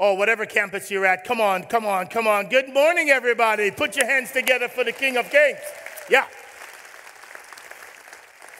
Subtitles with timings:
[0.00, 1.24] or whatever campus you're at.
[1.24, 2.48] Come on, come on, come on.
[2.48, 3.70] Good morning, everybody.
[3.70, 5.58] Put your hands together for the King of Kings.
[6.08, 6.24] Yeah.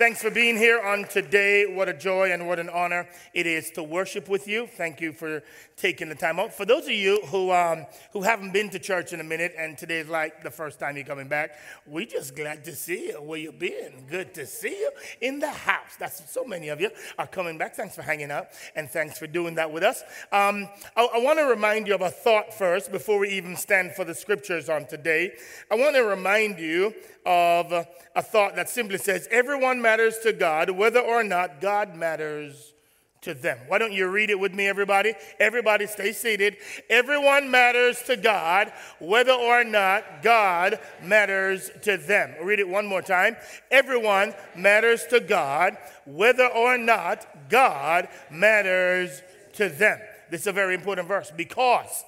[0.01, 1.67] Thanks for being here on today.
[1.67, 4.67] What a joy and what an honor it is to worship with you.
[4.67, 5.43] Thank you for
[5.77, 6.55] taking the time out.
[6.55, 7.85] For those of you who, um,
[8.15, 11.05] who haven't been to church in a minute and today's like the first time you're
[11.05, 11.51] coming back,
[11.87, 13.21] we're just glad to see you.
[13.21, 14.07] Where you been?
[14.09, 14.91] Good to see you
[15.21, 15.97] in the house.
[15.99, 16.89] That's so many of you
[17.19, 17.75] are coming back.
[17.75, 20.03] Thanks for hanging out and thanks for doing that with us.
[20.33, 23.93] Um, I, I want to remind you of a thought first before we even stand
[23.93, 25.33] for the scriptures on today.
[25.71, 26.95] I want to remind you
[27.27, 27.71] of
[28.17, 32.75] a thought that simply says, Everyone matters to God, whether or not God matters
[33.23, 33.59] to them.
[33.67, 35.15] Why don't you read it with me, everybody?
[35.41, 36.59] Everybody stay seated.
[36.89, 42.37] Everyone matters to God, whether or not God matters to them.
[42.41, 43.37] Read it one more time.
[43.73, 45.77] Everyone matters to God,
[46.07, 49.23] whether or not God matters
[49.55, 49.99] to them.
[50.31, 52.05] This is a very important verse because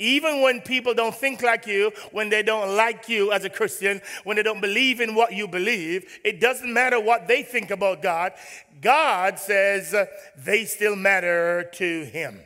[0.00, 4.00] even when people don't think like you, when they don't like you as a Christian,
[4.24, 8.02] when they don't believe in what you believe, it doesn't matter what they think about
[8.02, 8.32] God.
[8.80, 10.06] God says uh,
[10.38, 12.40] they still matter to Him.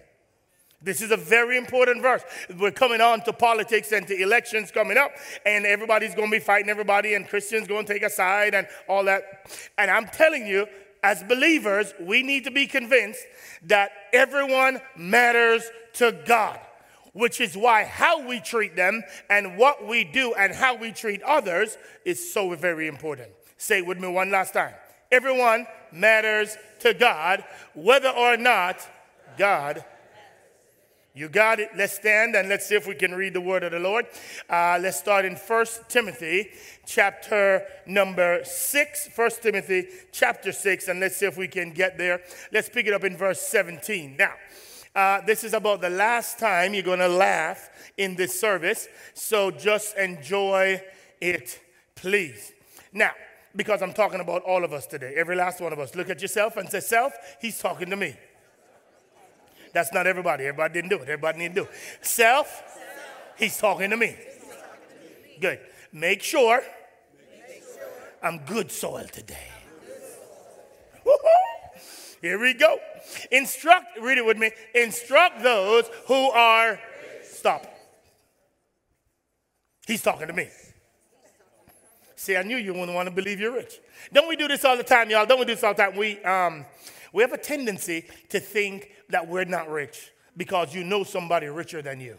[0.83, 2.23] This is a very important verse.
[2.59, 5.13] We're coming on to politics and to elections coming up,
[5.47, 8.67] and everybody's going to be fighting everybody, and Christians going to take a side and
[8.89, 9.49] all that.
[9.79, 10.67] And I'm telling you,
[11.05, 13.23] as believers, we need to be convinced
[13.63, 15.63] that everyone matters
[15.95, 16.59] to God
[17.15, 21.23] which is why how we treat them and what we do and how we treat
[21.23, 23.31] others is so very important.
[23.57, 24.75] Say it with me one last time.
[25.11, 28.87] Everyone matters to God, whether or not
[29.39, 29.85] God.
[31.17, 31.69] You got it.
[31.77, 34.07] Let's stand and let's see if we can read the word of the Lord.
[34.51, 36.51] Uh, let's start in 1 Timothy
[36.87, 39.11] chapter number 6.
[39.15, 42.21] 1 Timothy chapter 6, and let's see if we can get there.
[42.53, 44.17] Let's pick it up in verse 17.
[44.19, 44.33] Now,
[44.95, 49.51] uh, this is about the last time you're going to laugh in this service, so
[49.51, 50.81] just enjoy
[51.21, 51.61] it,
[51.97, 52.53] please.
[52.93, 53.11] Now,
[53.57, 56.23] because I'm talking about all of us today, every last one of us, look at
[56.23, 58.15] yourself and say, Self, he's talking to me.
[59.73, 60.45] That's not everybody.
[60.45, 61.03] Everybody didn't do it.
[61.03, 61.71] Everybody need to do it.
[62.01, 62.79] Self,
[63.37, 64.17] he's talking to me.
[65.41, 65.59] Good.
[65.93, 66.63] Make sure
[68.23, 69.49] I'm good soil today.
[72.25, 72.79] Here we go.
[73.31, 74.51] Instruct, read it with me.
[74.75, 76.81] Instruct those who are,
[77.23, 77.67] stop.
[79.87, 80.49] He's talking to me.
[82.17, 83.79] See, I knew you wouldn't want to believe you're rich.
[84.11, 85.27] Don't we do this all the time, y'all?
[85.27, 85.97] Don't we do this all the time?
[85.97, 86.65] We, um,
[87.13, 91.83] we have a tendency to think that we're not rich because you know somebody richer
[91.83, 92.17] than you.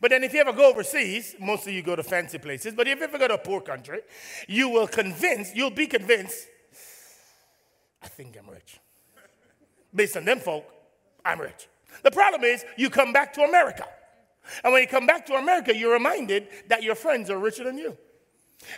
[0.00, 2.88] But then if you ever go overseas, most of you go to fancy places, but
[2.88, 4.00] if you ever go to a poor country,
[4.48, 6.46] you will convince, you'll be convinced,
[8.02, 8.78] I think I'm rich
[9.96, 10.64] based on them folk,
[11.24, 11.68] I'm rich.
[12.02, 13.86] The problem is you come back to America.
[14.62, 17.78] And when you come back to America, you're reminded that your friends are richer than
[17.78, 17.96] you.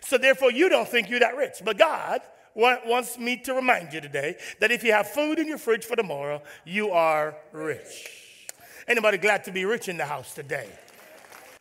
[0.03, 1.57] So therefore, you don't think you're that rich.
[1.65, 2.21] But God
[2.55, 5.97] wants me to remind you today that if you have food in your fridge for
[5.97, 8.47] tomorrow, you are rich.
[8.87, 10.69] Anybody glad to be rich in the house today?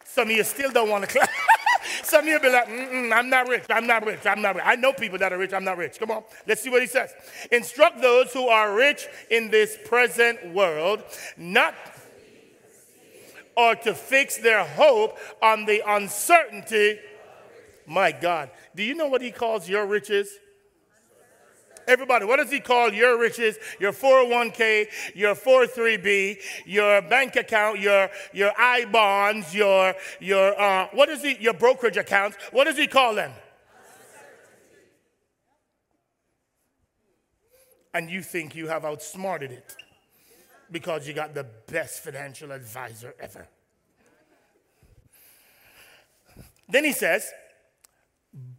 [0.06, 1.26] Some of you still don't want to clap.
[2.07, 3.66] Some of you be like, I'm not rich.
[3.69, 4.25] I'm not rich.
[4.25, 4.63] I'm not rich.
[4.66, 5.51] I know people that are rich.
[5.51, 6.00] I'm not rich.
[6.00, 6.23] Come on.
[6.47, 7.13] Let's see what he says.
[7.51, 11.03] Instruct those who are rich in this present world
[11.35, 11.75] not
[13.57, 17.00] or to fix their hope on the uncertainty.
[17.85, 18.51] My God.
[18.74, 20.29] Do you know what he calls your riches?
[21.87, 28.09] Everybody, what does he call your riches, your 401k, your 43b, your bank account, your,
[28.33, 32.37] your I bonds, your, your, uh, what is he, your brokerage accounts?
[32.51, 33.31] What does he call them?
[37.93, 39.75] And you think you have outsmarted it
[40.69, 43.47] because you got the best financial advisor ever.
[46.67, 47.31] Then he says,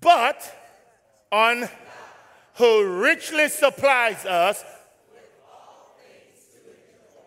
[0.01, 0.43] but
[1.31, 1.69] on
[2.59, 4.65] who richly supplies us.
[5.13, 7.21] With all things to enjoy.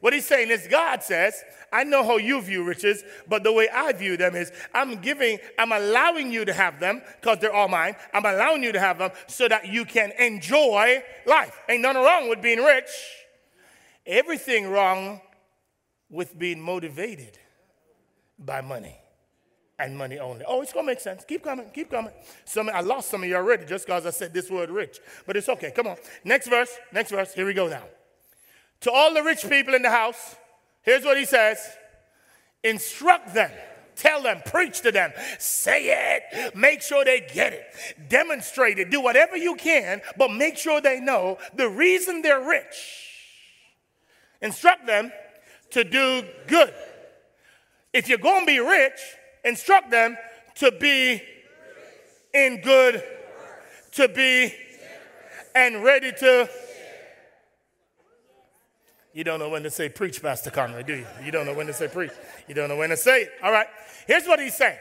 [0.00, 1.34] What he's saying is, God says,
[1.72, 5.38] I know how you view riches, but the way I view them is I'm giving,
[5.58, 7.94] I'm allowing you to have them because they're all mine.
[8.14, 11.60] I'm allowing you to have them so that you can enjoy life.
[11.68, 12.88] Ain't nothing wrong with being rich.
[14.06, 15.20] Everything wrong
[16.08, 17.38] with being motivated
[18.38, 18.96] by money
[19.78, 20.44] and money only.
[20.46, 21.24] Oh, it's gonna make sense.
[21.24, 22.12] Keep coming, keep coming.
[22.44, 25.36] Some I lost some of you already just because I said this word rich, but
[25.36, 25.70] it's okay.
[25.70, 25.96] Come on.
[26.24, 27.32] Next verse, next verse.
[27.32, 27.84] Here we go now.
[28.82, 30.36] To all the rich people in the house,
[30.82, 31.58] here's what he says
[32.62, 33.50] instruct them.
[33.94, 35.10] Tell them, preach to them,
[35.40, 37.64] say it, make sure they get it,
[38.08, 43.08] demonstrate it, do whatever you can, but make sure they know the reason they're rich
[44.40, 45.12] instruct them
[45.70, 46.72] to do good.
[47.92, 49.00] If you're to be rich,
[49.48, 50.16] instruct them
[50.56, 51.22] to be
[52.34, 53.02] in good,
[53.92, 54.54] to be
[55.54, 56.48] and ready to.
[59.14, 61.06] You don't know when to say preach, Pastor Conway, do you?
[61.24, 62.12] You don't know when to say preach.
[62.46, 63.30] You don't know when to say it.
[63.42, 63.66] All right.
[64.06, 64.78] Here's what he's saying.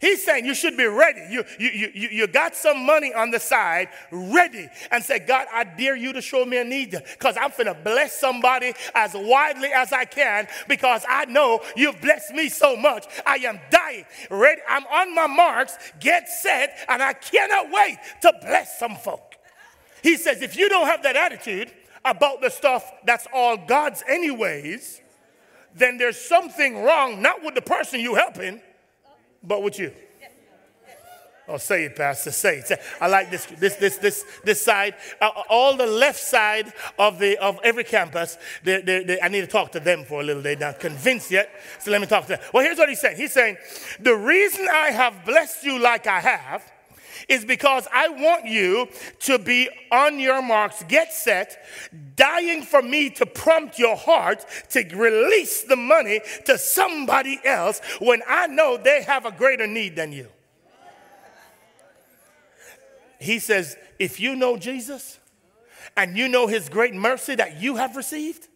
[0.00, 1.20] He's saying you should be ready.
[1.28, 5.64] You, you, you, you got some money on the side, ready, and say, God, I
[5.64, 9.68] dare you to show me a need because I'm going to bless somebody as widely
[9.68, 13.06] as I can because I know you've blessed me so much.
[13.26, 14.06] I am dying.
[14.30, 14.62] Ready.
[14.66, 19.34] I'm on my marks, get set, and I cannot wait to bless some folk.
[20.02, 21.70] He says, if you don't have that attitude
[22.06, 25.02] about the stuff that's all God's, anyways,
[25.74, 28.62] then there's something wrong, not with the person you're helping
[29.42, 29.92] but with you.
[31.50, 32.30] Oh, say it, Pastor.
[32.30, 32.80] Say it.
[33.00, 34.94] I like this, this, this, this, this side.
[35.20, 38.38] Uh, all the left side of the of every campus.
[38.62, 40.42] They, they, they, I need to talk to them for a little.
[40.42, 41.50] They're not convinced yet,
[41.80, 42.40] so let me talk to them.
[42.54, 43.16] Well, here's what he's saying.
[43.16, 43.56] He's saying,
[43.98, 46.62] the reason I have blessed you like I have
[47.30, 48.88] is because I want you
[49.20, 51.64] to be on your marks, get set,
[52.16, 58.20] dying for me to prompt your heart to release the money to somebody else when
[58.28, 60.26] I know they have a greater need than you.
[63.20, 65.18] He says, if you know Jesus
[65.96, 68.48] and you know his great mercy that you have received,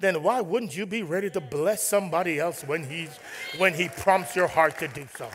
[0.00, 3.16] then why wouldn't you be ready to bless somebody else when, he's,
[3.56, 5.30] when he prompts your heart to do so?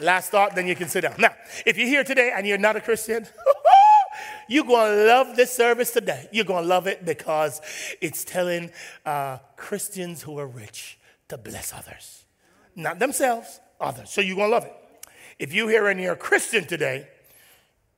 [0.00, 1.14] Last thought, then you can sit down.
[1.18, 1.34] Now,
[1.66, 3.26] if you're here today and you're not a Christian,
[4.48, 6.28] you're going to love this service today.
[6.32, 7.60] You're going to love it because
[8.00, 8.70] it's telling
[9.04, 10.98] uh, Christians who are rich
[11.28, 12.24] to bless others,
[12.74, 14.10] not themselves, others.
[14.10, 14.74] So you're going to love it.
[15.38, 17.06] If you're here and you're a Christian today,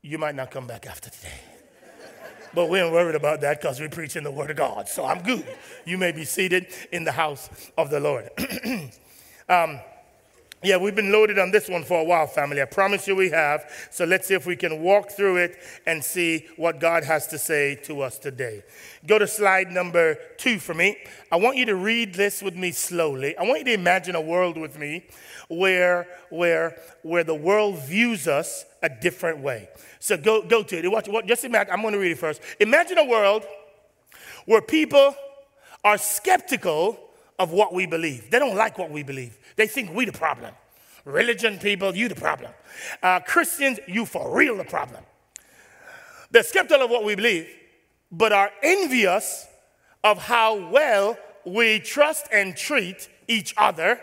[0.02, 1.40] you might not come back after today.
[2.54, 4.88] but we ain't worried about that because we're preaching the word of God.
[4.88, 5.46] So I'm good.
[5.84, 7.48] You may be seated in the house
[7.78, 8.30] of the Lord.
[9.48, 9.80] um,
[10.62, 12.60] yeah, we've been loaded on this one for a while, family.
[12.60, 13.64] I promise you we have.
[13.90, 17.38] So let's see if we can walk through it and see what God has to
[17.38, 18.62] say to us today.
[19.06, 20.98] Go to slide number two for me.
[21.32, 23.36] I want you to read this with me slowly.
[23.38, 25.06] I want you to imagine a world with me
[25.48, 29.70] where, where, where the world views us a different way.
[29.98, 30.90] So go, go to it.
[30.90, 32.42] Watch, just imagine, I'm going to read it first.
[32.60, 33.44] Imagine a world
[34.44, 35.14] where people
[35.82, 36.98] are skeptical
[37.40, 38.30] of what we believe.
[38.30, 39.38] They don't like what we believe.
[39.56, 40.52] They think we the problem.
[41.06, 42.52] Religion people, you the problem.
[43.02, 45.02] Uh, Christians, you for real the problem.
[46.30, 47.48] They're skeptical of what we believe,
[48.12, 49.46] but are envious
[50.04, 51.16] of how well
[51.46, 53.98] we trust and treat each other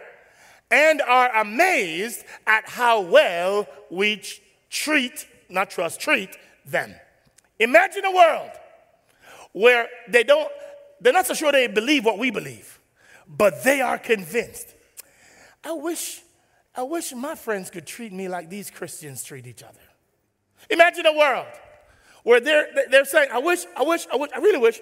[0.71, 4.21] and are amazed at how well we
[4.71, 6.35] treat, not trust, treat
[6.65, 6.93] them.
[7.59, 8.51] Imagine a world
[9.53, 10.49] where they don't,
[10.99, 12.76] they're not so sure they believe what we believe,
[13.27, 14.73] but they are convinced
[15.63, 16.21] I wish,
[16.75, 19.79] I wish my friends could treat me like these Christians treat each other.
[20.69, 21.47] Imagine a world
[22.23, 24.79] where they're, they're saying, I wish, I wish, I wish, I really wish.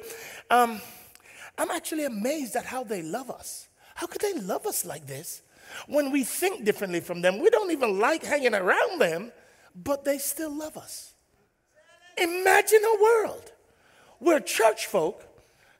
[0.49, 0.79] Um,
[1.57, 3.67] I'm actually amazed at how they love us.
[3.95, 5.41] How could they love us like this
[5.87, 7.39] when we think differently from them?
[7.39, 9.31] We don't even like hanging around them,
[9.75, 11.13] but they still love us.
[12.17, 13.51] Imagine a world
[14.19, 15.25] where church folk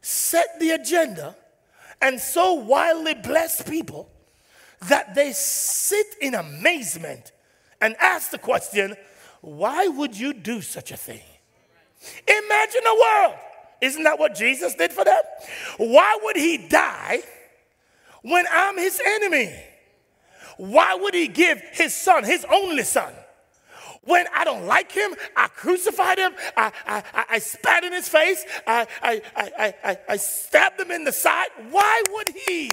[0.02, 1.36] set the agenda
[2.02, 4.10] and so wildly bless people
[4.88, 7.32] that they sit in amazement
[7.82, 8.96] and ask the question,
[9.42, 11.22] why would you do such a thing?
[12.28, 13.36] Imagine a world.
[13.82, 15.22] Isn't that what Jesus did for them?
[15.78, 17.22] Why would he die
[18.22, 19.54] when I'm his enemy?
[20.58, 23.14] Why would he give his son, his only son?
[24.06, 28.46] When I don't like him, I crucified him, I, I, I, spat in his face,
[28.68, 31.48] I, I, I, I, I stabbed him in the side.
[31.72, 32.70] Why would he?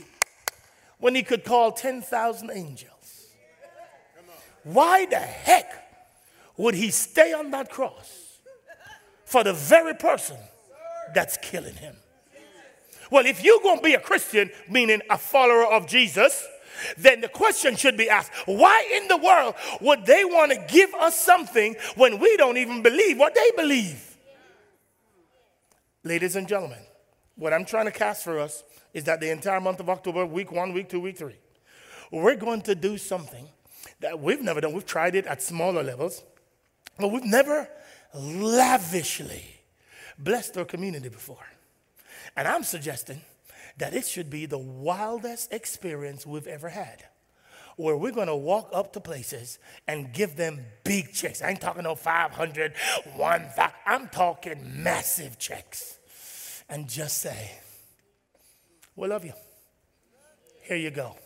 [1.03, 3.27] when he could call 10,000 angels?
[4.62, 5.69] Why the heck
[6.57, 8.39] would he stay on that cross
[9.25, 10.37] for the very person
[11.12, 11.97] that's killing him?
[13.11, 16.47] Well, if you're going to be a Christian, meaning a follower of Jesus,
[16.97, 20.93] then the question should be asked why in the world would they want to give
[20.95, 24.17] us something when we don't even believe what they believe?
[26.05, 26.81] Ladies and gentlemen,
[27.37, 30.52] what I'm trying to cast for us is that the entire month of October, week
[30.52, 31.37] one, week two, week three,
[32.11, 33.49] we're going to do something
[34.00, 34.73] that we've never done.
[34.73, 36.23] We've tried it at smaller levels,
[36.99, 37.69] but we've never
[38.14, 39.45] lavishly
[40.19, 41.45] blessed our community before.
[42.37, 43.21] And I'm suggesting
[43.79, 47.05] that it should be the wildest experience we've ever had.
[47.76, 51.41] Where we're gonna walk up to places and give them big checks.
[51.41, 52.75] I ain't talking no 500,
[53.17, 55.99] 1,000, I'm talking massive checks.
[56.69, 57.52] And just say,
[58.95, 59.33] We love you.
[60.62, 61.17] Here you go.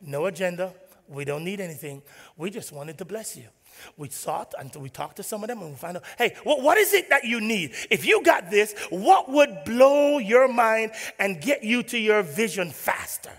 [0.00, 0.72] No agenda.
[1.08, 2.02] We don't need anything.
[2.36, 3.46] We just wanted to bless you.
[3.96, 6.78] We sought until we talked to some of them and we found out, hey, what
[6.78, 7.72] is it that you need?
[7.90, 12.70] If you got this, what would blow your mind and get you to your vision
[12.70, 13.32] faster?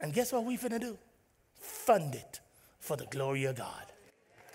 [0.00, 0.98] And guess what we finna do?
[1.60, 2.40] Fund it
[2.78, 3.84] for the glory of God.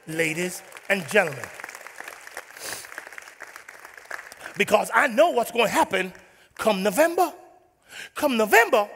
[0.07, 1.45] Ladies and gentlemen,
[4.57, 6.13] because I know what's going to happen
[6.55, 7.31] come November.
[8.15, 8.89] Come November,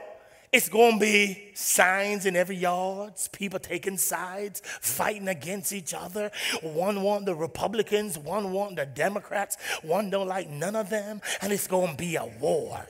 [0.56, 6.32] it's going to be signs in every yard, people taking sides, fighting against each other.
[6.62, 11.52] One want the Republicans, one want the Democrats, one don't like none of them, and
[11.52, 12.88] it's going to be a war.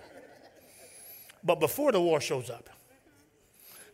[1.43, 2.69] But before the war shows up,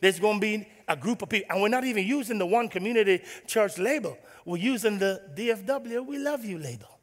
[0.01, 2.67] there's going to be a group of people, and we're not even using the One
[2.67, 4.17] Community Church label.
[4.43, 6.99] We're using the DFW, we love you label.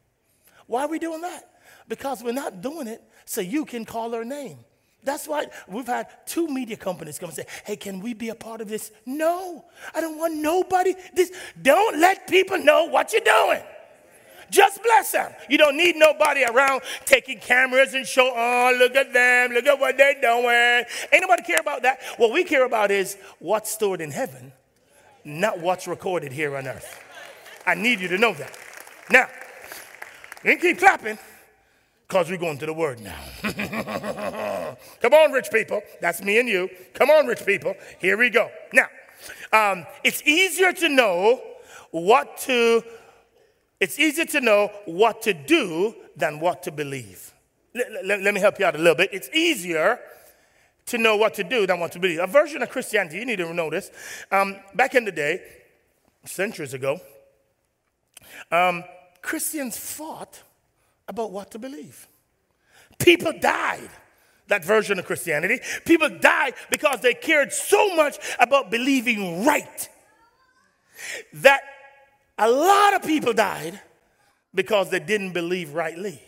[0.67, 1.49] Why are we doing that?
[1.89, 4.59] Because we're not doing it so you can call her name.
[5.05, 8.35] That's why we've had two media companies come and say, hey, can we be a
[8.35, 8.91] part of this?
[9.07, 9.65] No,
[9.95, 10.95] I don't want nobody.
[11.15, 13.63] This, don't let people know what you're doing.
[14.51, 15.33] Just bless them.
[15.49, 19.79] You don't need nobody around taking cameras and show, oh, look at them, look at
[19.79, 20.85] what they're doing.
[21.13, 22.01] Ain't nobody care about that.
[22.17, 24.53] What we care about is what's stored in heaven,
[25.25, 27.05] not what's recorded here on earth.
[27.67, 28.57] I need you to know that.
[29.11, 29.29] Now,
[30.43, 31.19] you can keep clapping
[32.09, 33.19] because we're going to the word now.
[35.03, 35.83] Come on, rich people.
[36.01, 36.71] That's me and you.
[36.95, 37.75] Come on, rich people.
[37.99, 38.51] Here we go.
[38.73, 38.87] Now,
[39.53, 41.43] um, it's easier to know
[41.91, 42.83] what to
[43.81, 47.33] it's easier to know what to do than what to believe.
[47.75, 49.11] Let, let, me help you out a little bit.
[49.13, 50.01] It's easier
[50.87, 52.19] to know what to do than what to believe.
[52.19, 53.93] A version of Christianity, you need to know this.
[54.33, 55.43] Um, back in the day,
[56.25, 56.99] centuries ago,
[58.51, 58.83] um,
[59.23, 60.43] Christians fought
[61.09, 62.07] about what to believe.
[62.99, 63.91] People died
[64.49, 65.61] that version of Christianity.
[65.85, 69.89] People died because they cared so much about believing right
[71.35, 71.61] that
[72.39, 73.81] a lot of people died
[74.55, 76.21] because they didn't believe rightly.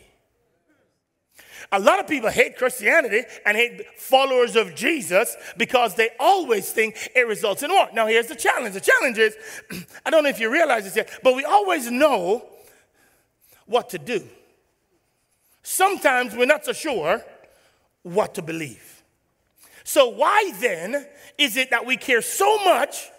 [1.71, 7.09] A lot of people hate Christianity and hate followers of Jesus because they always think
[7.15, 7.87] it results in war.
[7.93, 8.73] Now, here's the challenge.
[8.73, 9.35] The challenge is
[10.05, 12.45] I don't know if you realize this yet, but we always know
[13.65, 14.27] what to do.
[15.63, 17.21] Sometimes we're not so sure
[18.03, 19.03] what to believe.
[19.83, 21.05] So, why then
[21.37, 23.09] is it that we care so much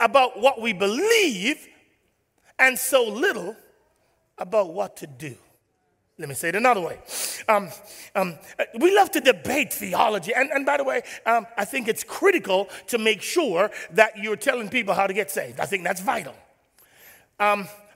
[0.00, 1.66] about what we believe
[2.58, 3.56] and so little
[4.36, 5.36] about what to do.
[6.18, 6.98] Let me say it another way.
[7.48, 7.70] Um,
[8.16, 8.38] um,
[8.80, 10.34] we love to debate theology.
[10.34, 14.36] And, and by the way, um, I think it's critical to make sure that you're
[14.36, 15.60] telling people how to get saved.
[15.60, 16.34] I think that's vital.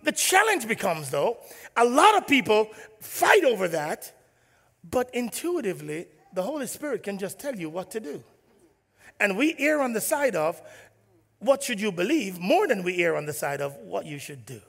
[0.03, 1.39] The challenge becomes, though,
[1.77, 2.69] a lot of people
[3.01, 4.13] fight over that,
[4.89, 8.23] but intuitively, the Holy Spirit can just tell you what to do.
[9.21, 10.61] And we err on the side of
[11.39, 14.45] what should you believe more than we err on the side of what you should
[14.45, 14.61] do.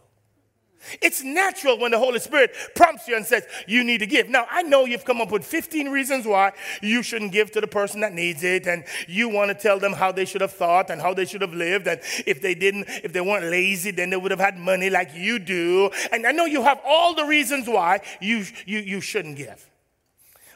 [1.01, 4.29] It's natural when the Holy Spirit prompts you and says, You need to give.
[4.29, 7.67] Now, I know you've come up with 15 reasons why you shouldn't give to the
[7.67, 10.89] person that needs it, and you want to tell them how they should have thought
[10.89, 11.87] and how they should have lived.
[11.87, 15.11] And if they didn't, if they weren't lazy, then they would have had money like
[15.13, 15.89] you do.
[16.11, 19.69] And I know you have all the reasons why you, you, you shouldn't give.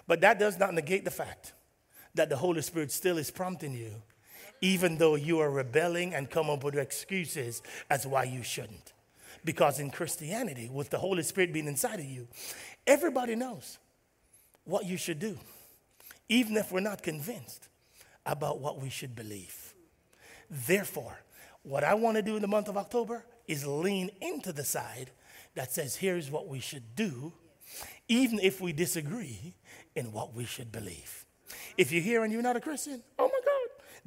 [0.07, 1.53] But that does not negate the fact
[2.15, 3.91] that the Holy Spirit still is prompting you
[4.61, 8.93] even though you are rebelling and come up with excuses as why you shouldn't.
[9.43, 12.27] Because in Christianity, with the Holy Spirit being inside of you,
[12.85, 13.77] everybody knows
[14.65, 15.39] what you should do,
[16.27, 17.69] even if we're not convinced
[18.25, 19.73] about what we should believe.
[20.49, 21.19] Therefore,
[21.63, 25.11] what I want to do in the month of October is lean into the side
[25.55, 27.33] that says, here's what we should do,
[28.07, 29.53] even if we disagree
[29.95, 31.25] in what we should believe.
[31.77, 33.36] If you're here and you're not a Christian, oh my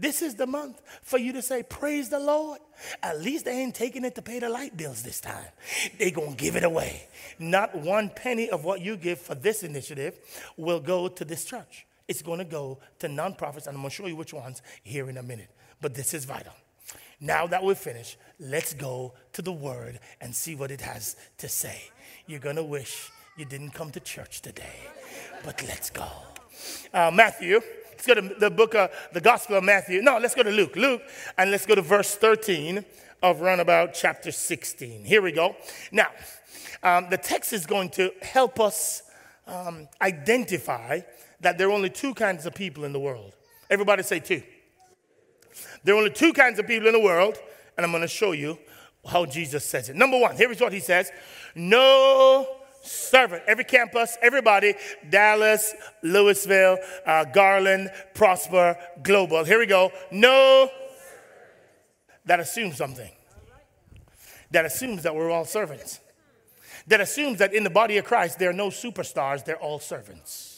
[0.00, 2.58] this is the month for you to say, Praise the Lord.
[3.02, 5.44] At least they ain't taking it to pay the light bills this time.
[5.98, 7.06] they going to give it away.
[7.38, 10.18] Not one penny of what you give for this initiative
[10.56, 11.86] will go to this church.
[12.08, 15.10] It's going to go to nonprofits, and I'm going to show you which ones here
[15.10, 15.50] in a minute.
[15.82, 16.54] But this is vital.
[17.20, 21.48] Now that we're finished, let's go to the word and see what it has to
[21.48, 21.82] say.
[22.26, 24.80] You're going to wish you didn't come to church today,
[25.44, 26.08] but let's go.
[26.92, 27.60] Uh, Matthew
[28.00, 30.00] Let's go to the book of the Gospel of Matthew.
[30.00, 30.74] No, let's go to Luke.
[30.74, 31.02] Luke,
[31.36, 32.82] and let's go to verse 13
[33.22, 35.04] of runabout chapter 16.
[35.04, 35.54] Here we go.
[35.92, 36.06] Now,
[36.82, 39.02] um, the text is going to help us
[39.46, 41.00] um, identify
[41.42, 43.34] that there are only two kinds of people in the world.
[43.68, 44.42] Everybody say two.
[45.84, 47.36] There are only two kinds of people in the world,
[47.76, 48.58] and I'm going to show you
[49.06, 49.96] how Jesus says it.
[49.96, 51.12] Number one, here is what he says
[51.54, 53.42] No servant.
[53.46, 54.74] Every campus, everybody,
[55.08, 59.44] Dallas, Louisville, uh, Garland, Prosper, Global.
[59.44, 59.92] Here we go.
[60.10, 60.70] No,
[62.26, 63.10] that assumes something.
[64.50, 66.00] That assumes that we're all servants.
[66.86, 70.56] That assumes that in the body of Christ, there are no superstars, they're all servants.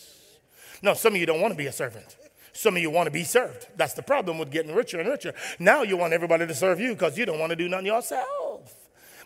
[0.83, 2.17] No, some of you don't want to be a servant.
[2.53, 3.69] Some of you want to be served.
[3.77, 5.33] That's the problem with getting richer and richer.
[5.59, 8.27] Now you want everybody to serve you because you don't want to do nothing yourself.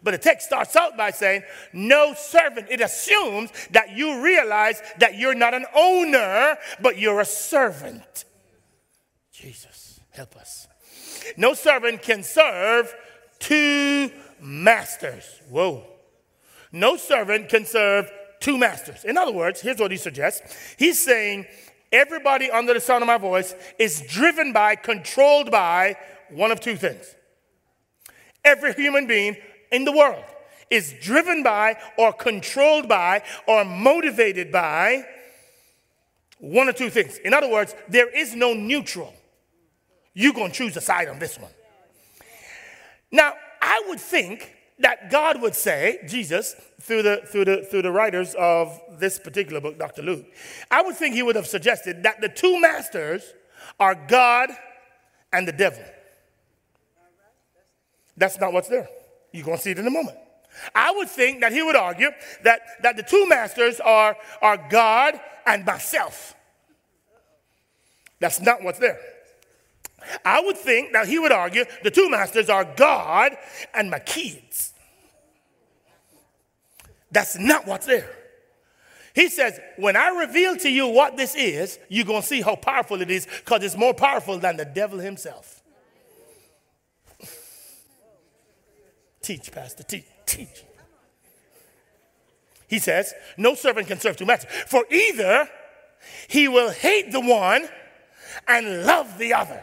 [0.06, 2.68] But the text starts out by saying, no servant.
[2.70, 8.24] It assumes that you realize that you're not an owner, but you're a servant.
[9.32, 10.68] Jesus, help us.
[11.36, 12.94] No servant can serve
[13.40, 15.40] two masters.
[15.50, 15.82] Whoa.
[16.70, 18.08] No servant can serve
[18.38, 19.02] two masters.
[19.02, 21.46] In other words, here's what he suggests He's saying,
[21.90, 25.96] everybody under the sound of my voice is driven by, controlled by
[26.30, 27.16] one of two things.
[28.44, 29.36] Every human being
[29.72, 30.24] in the world
[30.70, 35.04] is driven by, or controlled by, or motivated by
[36.38, 37.18] one or two things.
[37.18, 39.14] In other words, there is no neutral.
[40.14, 41.52] You're going to choose a side on this one.
[43.12, 47.90] Now, I would think that God would say, Jesus, through the, through, the, through the
[47.90, 50.02] writers of this particular book, Dr.
[50.02, 50.26] Luke,
[50.70, 53.22] I would think he would have suggested that the two masters
[53.80, 54.50] are God
[55.32, 55.82] and the devil.
[58.16, 58.88] That's not what's there.
[59.36, 60.16] You're going to see it in a moment.
[60.74, 62.10] I would think that he would argue
[62.42, 66.34] that, that the two masters are, are God and myself.
[68.18, 68.98] That's not what's there.
[70.24, 73.36] I would think that he would argue the two masters are God
[73.74, 74.72] and my kids.
[77.10, 78.10] That's not what's there.
[79.14, 82.56] He says, when I reveal to you what this is, you're going to see how
[82.56, 85.55] powerful it is because it's more powerful than the devil himself.
[89.26, 90.64] Teach, Pastor, teach, teach.
[92.68, 95.48] He says, no servant can serve two masters, for either
[96.28, 97.68] he will hate the one
[98.48, 99.62] and love the other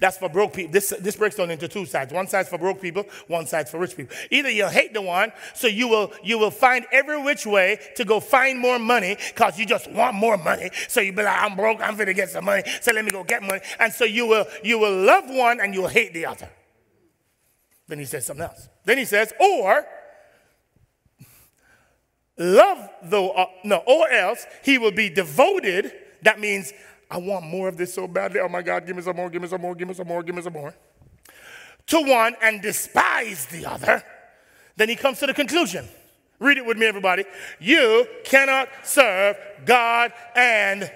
[0.00, 0.72] that's for broke people.
[0.72, 2.12] This, this breaks down into two sides.
[2.12, 4.16] One side's for broke people, one side's for rich people.
[4.30, 8.04] Either you'll hate the one, so you will, you will find every which way to
[8.04, 10.70] go find more money because you just want more money.
[10.86, 13.24] So you'll be like, I'm broke, I'm gonna get some money, so let me go
[13.24, 13.60] get money.
[13.80, 16.48] And so you will, you will love one and you'll hate the other.
[17.88, 18.68] Then he says something else.
[18.84, 19.86] Then he says, or
[22.36, 25.92] love though, no, or else he will be devoted.
[26.22, 26.72] That means
[27.10, 28.40] I want more of this so badly.
[28.40, 30.22] Oh my God, give me some more, give me some more, give me some more,
[30.22, 30.74] give me some more.
[31.86, 34.04] To one and despise the other.
[34.76, 35.88] Then he comes to the conclusion.
[36.38, 37.24] Read it with me, everybody.
[37.58, 40.90] You cannot serve God and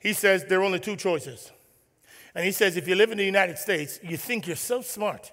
[0.00, 1.52] He says there are only two choices.
[2.34, 5.30] And he says if you live in the United States, you think you're so smart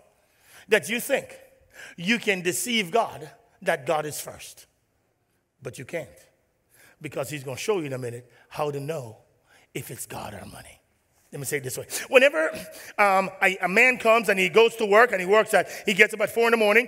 [0.67, 1.39] that you think
[1.95, 3.29] you can deceive God
[3.61, 4.67] that God is first.
[5.63, 6.09] But you can't
[7.01, 9.17] because he's going to show you in a minute how to know
[9.73, 10.81] if it's God or money.
[11.31, 11.87] Let me say it this way.
[12.09, 12.49] Whenever
[12.97, 15.93] um, a, a, man comes and he goes to work and he works at, he
[15.93, 16.87] gets up at four in the morning,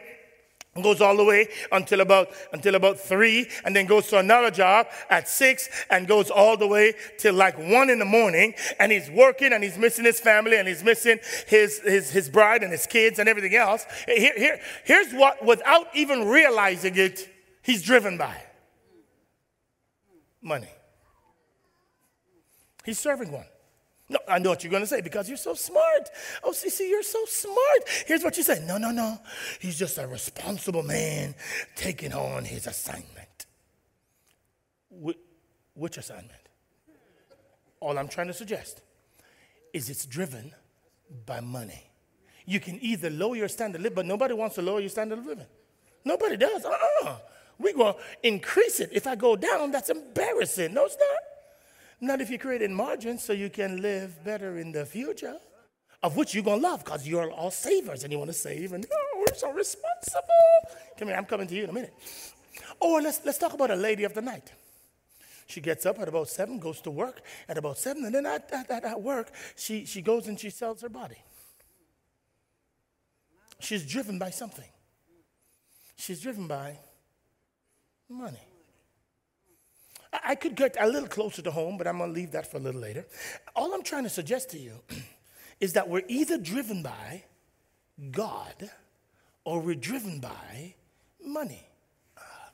[0.82, 4.88] goes all the way until about until about three, and then goes to another job
[5.10, 9.10] at six, and goes all the way till like one in the morning, and he's
[9.10, 12.88] working and he's missing his family and he's missing his his, his bride and his
[12.88, 13.86] kids and everything else.
[14.06, 17.28] Here, here, here's what, without even realizing it,
[17.62, 18.36] he's driven by
[20.42, 20.70] money.
[22.86, 23.46] He's serving one.
[24.10, 26.10] No, I know what you're going to say because you're so smart.
[26.44, 27.84] Oh, CC, you're so smart.
[28.08, 29.20] Here's what you say No, no, no.
[29.60, 31.36] He's just a responsible man
[31.76, 33.46] taking on his assignment.
[34.90, 35.20] Wh-
[35.76, 36.32] which assignment?
[37.80, 38.82] All I'm trying to suggest
[39.74, 40.54] is it's driven
[41.26, 41.84] by money.
[42.46, 45.20] You can either lower your standard of living, but nobody wants to lower your standard
[45.20, 45.46] of living.
[46.04, 46.66] Nobody does.
[46.66, 47.18] Uh-uh.
[47.60, 48.90] We're going to increase it.
[48.92, 50.74] If I go down, that's embarrassing.
[50.74, 51.29] No, it's not.
[52.02, 55.36] Not if you're creating margins so you can live better in the future,
[56.02, 58.74] of which you're going to love because you're all savers and you want to save
[58.74, 60.24] and oh, we're so responsible.
[60.98, 61.94] Come here, I'm coming to you in a minute.
[62.82, 64.52] Oh, or let's, let's talk about a lady of the night.
[65.48, 68.50] She gets up at about 7, goes to work at about 7, and then at,
[68.54, 71.18] at, at work, she, she goes and she sells her body.
[73.60, 74.70] She's driven by something.
[75.98, 76.78] She's driven by
[78.10, 78.49] Money.
[80.12, 82.58] I could get a little closer to home, but I'm going to leave that for
[82.58, 83.06] a little later.
[83.56, 84.74] All I'm trying to suggest to you
[85.60, 87.24] is that we're either driven by
[88.12, 88.70] God
[89.44, 90.74] or we're driven by
[91.24, 91.66] money.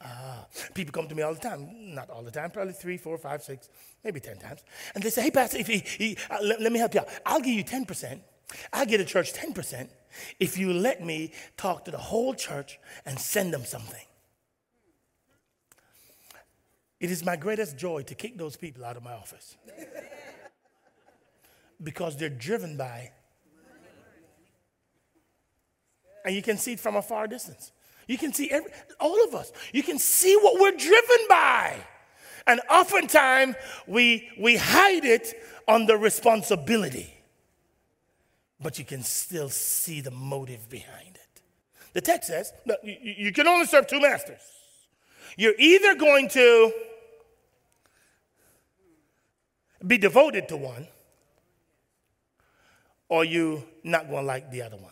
[0.02, 3.18] Uh, people come to me all the time, not all the time, probably three, four,
[3.18, 3.70] five, six,
[4.04, 4.64] maybe 10 times.
[4.94, 7.08] And they say, hey, Pastor, if he, he uh, let, let, me help you out.
[7.26, 8.20] I'll give you 10%,
[8.72, 9.88] I get a church 10%
[10.40, 14.06] if you let me talk to the whole church and send them something.
[17.00, 19.58] It is my greatest joy to kick those people out of my office
[21.84, 23.12] because they're driven by,
[26.24, 27.72] and you can see it from a far distance.
[28.08, 29.52] You can see every, all of us.
[29.74, 31.76] You can see what we're driven by.
[32.48, 33.56] And oftentimes
[33.88, 35.34] we, we hide it
[35.68, 37.16] under responsibility
[38.62, 41.42] but you can still see the motive behind it.
[41.94, 42.52] The text says
[42.84, 44.42] you, you can only serve two masters.
[45.38, 46.74] You're either going to
[49.86, 50.88] be devoted to one,
[53.10, 54.92] or you not going to like the other one.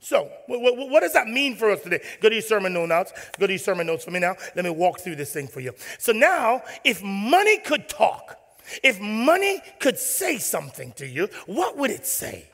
[0.00, 0.60] So, what,
[0.90, 2.00] what, does that mean for us today?
[2.20, 3.12] Go to your sermon notes.
[3.38, 4.36] Go to your sermon notes for me now.
[4.54, 5.72] Let me walk through this thing for you.
[5.98, 8.38] So now, if money could talk,
[8.82, 12.50] if money could say something to you, what would it say?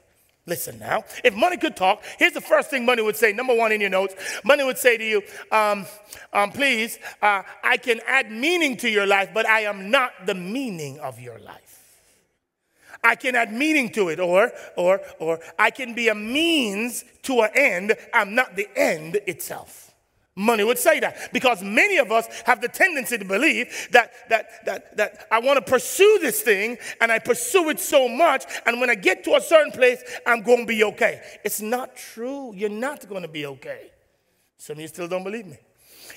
[0.50, 1.04] Listen now.
[1.22, 3.32] If money could talk, here's the first thing money would say.
[3.32, 5.86] Number one in your notes, money would say to you, um,
[6.32, 10.34] um, please, uh, I can add meaning to your life, but I am not the
[10.34, 12.02] meaning of your life.
[13.04, 17.42] I can add meaning to it, or, or, or I can be a means to
[17.42, 17.94] an end.
[18.12, 19.89] I'm not the end itself.
[20.36, 24.64] Money would say that because many of us have the tendency to believe that, that,
[24.64, 28.80] that, that I want to pursue this thing and I pursue it so much, and
[28.80, 31.20] when I get to a certain place, I'm going to be okay.
[31.44, 32.54] It's not true.
[32.54, 33.90] You're not going to be okay.
[34.56, 35.58] Some of you still don't believe me.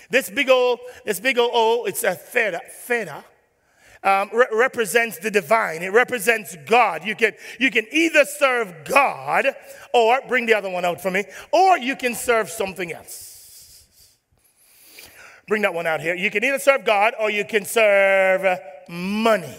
[0.10, 3.24] This big old, this big old O, it's a theta, theta.
[4.04, 5.82] Um, re- represents the divine.
[5.82, 7.06] It represents God.
[7.06, 9.48] You can, you can either serve God
[9.94, 13.33] or bring the other one out for me, or you can serve something else.
[15.48, 16.16] Bring that one out here.
[16.16, 19.58] You can either serve God or you can serve money.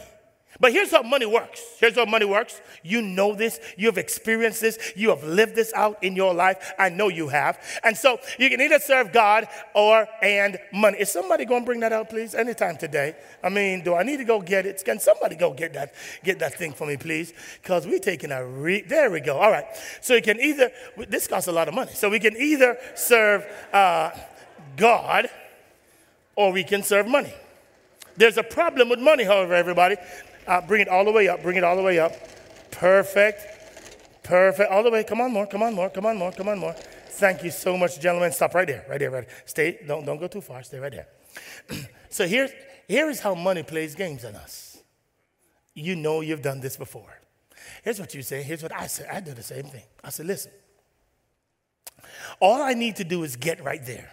[0.61, 1.61] But here's how money works.
[1.81, 2.61] Here's how money works.
[2.83, 3.59] You know this.
[3.77, 4.92] You have experienced this.
[4.94, 6.73] You have lived this out in your life.
[6.79, 7.59] I know you have.
[7.83, 10.99] And so you can either serve God or and money.
[10.99, 12.35] Is somebody going to bring that out, please?
[12.35, 13.16] Anytime today.
[13.42, 14.83] I mean, do I need to go get it?
[14.85, 15.92] Can somebody go get that
[16.23, 17.33] get that thing for me, please?
[17.61, 18.83] Because we're taking a re.
[18.83, 19.38] There we go.
[19.38, 19.66] All right.
[20.01, 20.70] So you can either.
[21.09, 21.92] This costs a lot of money.
[21.94, 24.12] So we can either serve uh,
[24.77, 25.29] God
[26.37, 27.33] or we can serve money.
[28.16, 29.97] There's a problem with money, however, everybody.
[30.47, 32.12] Uh, bring it all the way up, bring it all the way up.
[32.70, 34.70] Perfect, perfect.
[34.70, 35.05] All the way.
[35.05, 36.75] Come on, more, come on, more, come on, more, come on, more.
[36.75, 38.33] Thank you so much, gentlemen.
[38.33, 39.37] Stop right there, right there, right there.
[39.47, 41.09] Stay, don't, don't go too far, stay right there.
[42.11, 42.49] so here,
[42.88, 44.79] here is how money plays games on us.
[45.75, 47.20] You know you've done this before.
[47.83, 49.07] Here's what you say, here's what I say.
[49.11, 49.85] I do the same thing.
[50.03, 50.51] I said, listen,
[52.40, 54.11] all I need to do is get right there.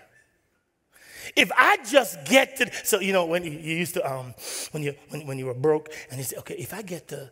[1.36, 4.34] If I just get to, so you know, when you, used to, um,
[4.72, 7.30] when you when, when you were broke, and you say, okay, if I get to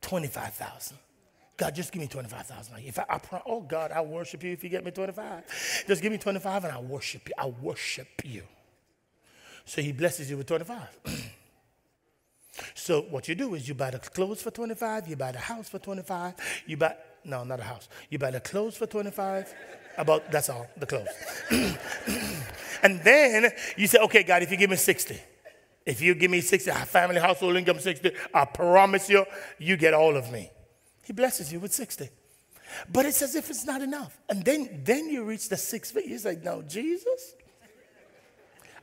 [0.00, 0.98] twenty five thousand,
[1.56, 2.76] God, just give me twenty five thousand.
[2.84, 4.52] If I, I, oh God, I worship you.
[4.52, 5.44] If you get me twenty five,
[5.86, 7.34] just give me twenty five, and I worship you.
[7.38, 8.42] I worship you.
[9.64, 10.96] So He blesses you with twenty five.
[12.74, 15.38] so what you do is you buy the clothes for twenty five, you buy the
[15.38, 16.34] house for twenty five,
[16.66, 17.88] you buy no, not a house.
[18.10, 19.52] You buy the clothes for twenty five.
[19.96, 21.08] About that's all, the clothes.
[22.82, 25.20] and then you say, okay, God, if you give me 60,
[25.86, 29.24] if you give me 60, family household income 60, I promise you,
[29.58, 30.50] you get all of me.
[31.04, 32.08] He blesses you with 60.
[32.90, 34.18] But it's as if it's not enough.
[34.28, 36.10] And then, then you reach the six figure.
[36.10, 37.34] He's like, no, Jesus,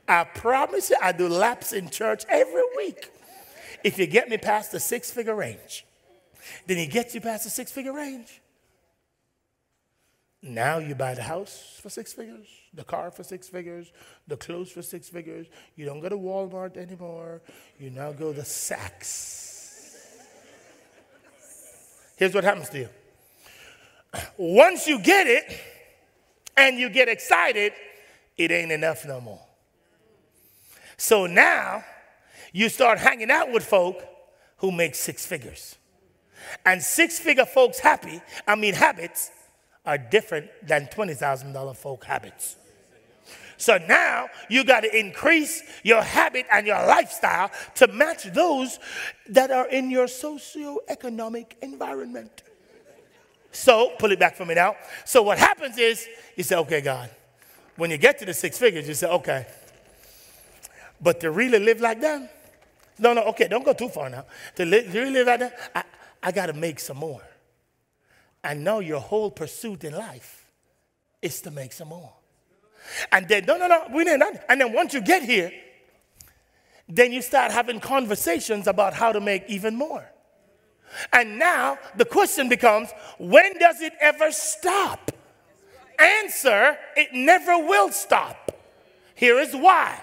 [0.08, 3.10] I promise you, I do laps in church every week.
[3.84, 5.84] If you get me past the six figure range,
[6.66, 8.40] then he gets you past the six figure range.
[10.42, 13.92] Now you buy the house for six figures, the car for six figures,
[14.26, 15.46] the clothes for six figures.
[15.76, 17.42] You don't go to Walmart anymore.
[17.78, 19.50] You now go to Saks.
[22.16, 22.88] Here's what happens to you.
[24.36, 25.58] Once you get it
[26.56, 27.72] and you get excited,
[28.36, 29.40] it ain't enough no more.
[30.96, 31.84] So now
[32.52, 34.02] you start hanging out with folk
[34.58, 35.76] who make six figures.
[36.66, 39.30] And six figure folks happy, I mean habits,
[39.84, 42.56] are different than $20,000 folk habits.
[43.56, 48.80] So now you got to increase your habit and your lifestyle to match those
[49.28, 52.42] that are in your socio-economic environment.
[53.52, 54.76] So, pull it back for me now.
[55.04, 57.10] So, what happens is you say, okay, God,
[57.76, 59.46] when you get to the six figures, you say, okay,
[61.02, 62.30] but to really live like them,
[62.98, 64.24] no, no, okay, don't go too far now.
[64.56, 65.82] To, li- really live like that, I,
[66.22, 67.20] I got to make some more.
[68.44, 70.50] And now your whole pursuit in life
[71.20, 72.12] is to make some more.
[73.12, 74.40] And then, no, no, no, we didn't.
[74.48, 75.52] And then once you get here,
[76.88, 80.10] then you start having conversations about how to make even more.
[81.12, 85.10] And now the question becomes when does it ever stop?
[85.98, 88.50] Answer it never will stop.
[89.14, 89.98] Here is why.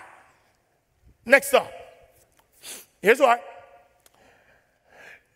[1.25, 1.71] Next up.
[3.02, 3.39] Here's why.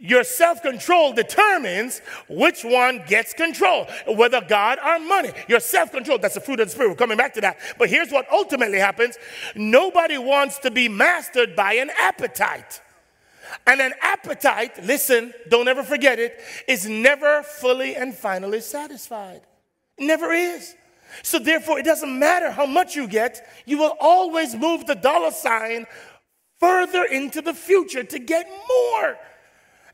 [0.05, 5.31] Your self control determines which one gets control, whether God or money.
[5.47, 6.89] Your self control, that's the fruit of the Spirit.
[6.89, 7.57] We're coming back to that.
[7.79, 9.17] But here's what ultimately happens
[9.55, 12.81] nobody wants to be mastered by an appetite.
[13.65, 16.37] And an appetite, listen, don't ever forget it,
[16.67, 19.41] is never fully and finally satisfied.
[19.97, 20.75] It never is.
[21.21, 25.31] So therefore, it doesn't matter how much you get, you will always move the dollar
[25.31, 25.85] sign
[26.59, 29.17] further into the future to get more.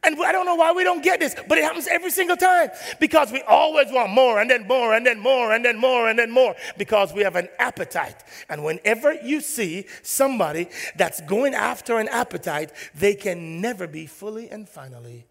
[0.03, 2.69] And I don't know why we don't get this, but it happens every single time
[3.01, 6.17] because we always want more and then more and then more and then more and
[6.17, 8.23] then more because we have an appetite.
[8.47, 14.49] And whenever you see somebody that's going after an appetite, they can never be fully
[14.49, 15.25] and finally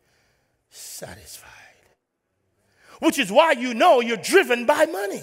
[0.69, 1.49] satisfied.
[3.01, 5.23] Which is why you know you're driven by money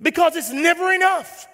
[0.00, 1.46] because it's never enough.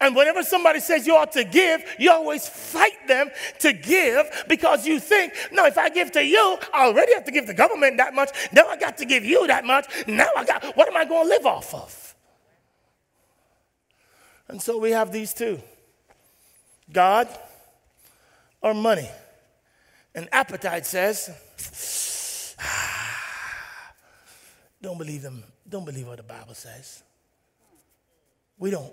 [0.00, 3.30] And whenever somebody says you ought to give, you always fight them
[3.60, 7.30] to give because you think, no, if I give to you, I already have to
[7.32, 8.30] give the government that much.
[8.52, 9.86] Now I got to give you that much.
[10.06, 12.14] Now I got, what am I going to live off of?
[14.48, 15.60] And so we have these two
[16.92, 17.28] God
[18.60, 19.08] or money.
[20.14, 21.30] And appetite says,
[22.58, 23.92] ah,
[24.80, 25.42] don't believe them.
[25.68, 27.02] Don't believe what the Bible says.
[28.58, 28.92] We don't.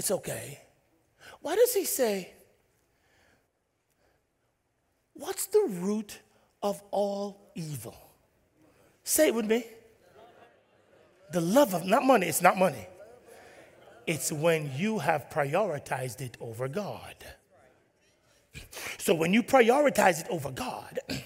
[0.00, 0.58] It's okay.
[1.42, 2.32] Why does he say,
[5.12, 6.20] What's the root
[6.62, 7.94] of all evil?
[9.04, 9.66] Say it with me.
[11.32, 12.86] The love of, not money, it's not money.
[14.06, 17.16] It's when you have prioritized it over God.
[18.96, 20.98] So when you prioritize it over God,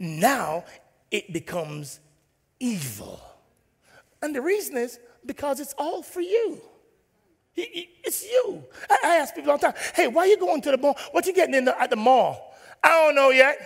[0.00, 0.64] now
[1.12, 2.00] it becomes
[2.58, 3.20] evil.
[4.20, 6.60] And the reason is because it's all for you.
[7.60, 8.62] It's you.
[8.88, 10.96] I ask people all the time, hey, why you going to the mall?
[11.10, 12.54] What you getting in the, at the mall?
[12.82, 13.58] I don't know yet.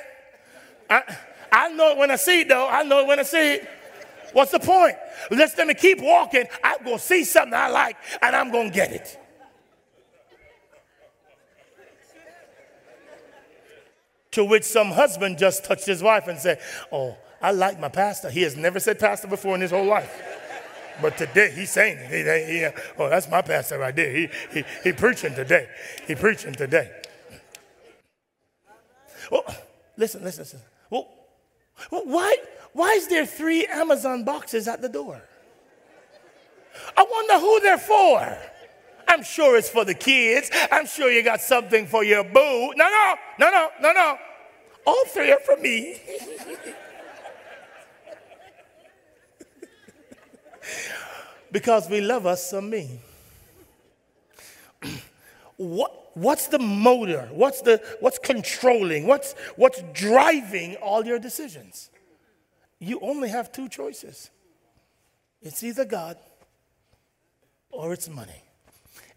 [0.88, 1.16] I,
[1.52, 2.66] I know it when I see it, though.
[2.68, 3.68] I know it when I see it.
[4.32, 4.96] What's the point?
[5.30, 6.44] Let them keep walking.
[6.64, 9.18] I'm going to see something I like, and I'm going to get it.
[14.32, 16.58] To which some husband just touched his wife and said,
[16.90, 18.30] Oh, I like my pastor.
[18.30, 20.41] He has never said pastor before in his whole life.
[21.02, 22.10] But today he's saying it.
[22.10, 22.66] He, he,
[22.98, 24.12] oh, that's my pastor right there.
[24.12, 25.68] He, he, he preaching today.
[26.06, 26.90] He preaching today.
[29.30, 29.44] Well,
[29.96, 30.60] listen, listen, listen.
[30.88, 31.08] Well,
[31.90, 32.36] well, why,
[32.72, 35.20] why is there three Amazon boxes at the door?
[36.96, 38.38] I wonder who they're for.
[39.08, 40.50] I'm sure it's for the kids.
[40.70, 42.72] I'm sure you got something for your boo.
[42.76, 44.18] No, no, no, no, no, no.
[44.86, 45.96] All three are for me.
[51.50, 53.00] because we love us some me.
[55.56, 57.28] what, what's the motor?
[57.32, 59.06] What's, the, what's controlling?
[59.06, 61.90] What's, what's driving all your decisions?
[62.78, 64.30] You only have two choices
[65.44, 66.16] it's either God
[67.72, 68.44] or it's money.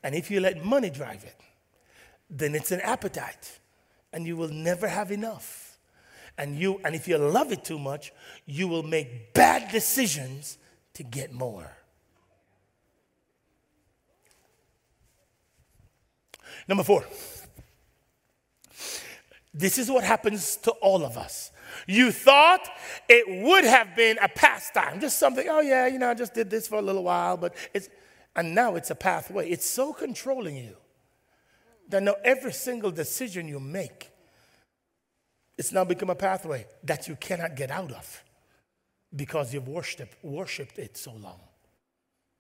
[0.04, 1.40] And if you let money drive it,
[2.30, 3.60] then it's an appetite,
[4.12, 5.78] and you will never have enough.
[6.38, 8.12] And, you, and if you love it too much,
[8.46, 10.58] you will make bad decisions
[10.96, 11.72] to get more.
[16.68, 17.06] Number four.
[19.54, 21.52] This is what happens to all of us.
[21.88, 22.68] You thought
[23.08, 26.50] it would have been a pastime, just something, oh yeah, you know, I just did
[26.50, 27.90] this for a little while, but it's,
[28.36, 29.50] and now it's a pathway.
[29.50, 30.76] It's so controlling you
[31.90, 34.12] that now every single decision you make,
[35.58, 38.25] it's now become a pathway that you cannot get out of
[39.14, 41.40] because you've worshiped, worshiped it so long.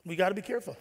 [0.06, 0.78] We got to be careful.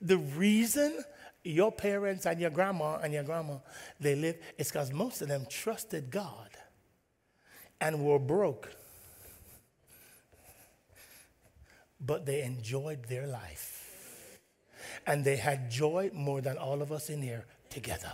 [0.00, 1.04] The reason
[1.44, 3.56] your parents and your grandma and your grandma,
[3.98, 6.48] they live, is because most of them trusted God
[7.80, 8.70] and were broke.
[12.00, 14.38] But they enjoyed their life.
[15.06, 18.12] And they had joy more than all of us in here together.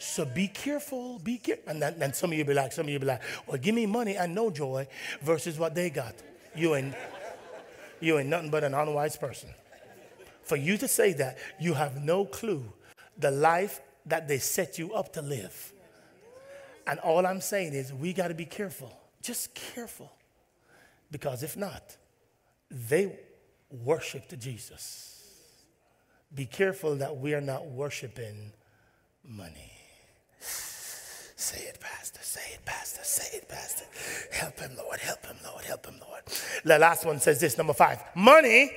[0.00, 1.64] So be careful, be careful.
[1.70, 3.74] And then, then some of you be like, some of you be like, well, give
[3.74, 4.88] me money and no joy
[5.20, 6.14] versus what they got.
[6.56, 6.94] You ain't,
[8.00, 9.50] you ain't nothing but an unwise person.
[10.42, 12.64] For you to say that, you have no clue
[13.18, 15.74] the life that they set you up to live.
[16.86, 20.10] And all I'm saying is, we got to be careful, just careful.
[21.10, 21.94] Because if not,
[22.70, 23.18] they
[23.70, 25.22] worshiped Jesus.
[26.34, 28.52] Be careful that we are not worshiping
[29.22, 29.72] money.
[30.40, 32.20] Say it, Pastor.
[32.22, 33.02] Say it, Pastor.
[33.02, 33.84] Say it, Pastor.
[34.32, 35.00] Help him, Lord.
[35.00, 35.64] Help him, Lord.
[35.64, 36.22] Help him, Lord.
[36.64, 38.02] The last one says this, number five.
[38.14, 38.70] Money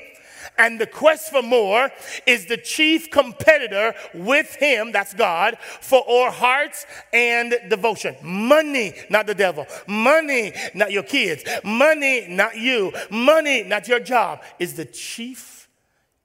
[0.57, 1.89] and the quest for more
[2.25, 8.15] is the chief competitor with him, that's God, for our hearts and devotion.
[8.21, 9.65] Money, not the devil.
[9.87, 11.43] Money, not your kids.
[11.63, 12.91] Money, not you.
[13.09, 15.67] Money, not your job, is the chief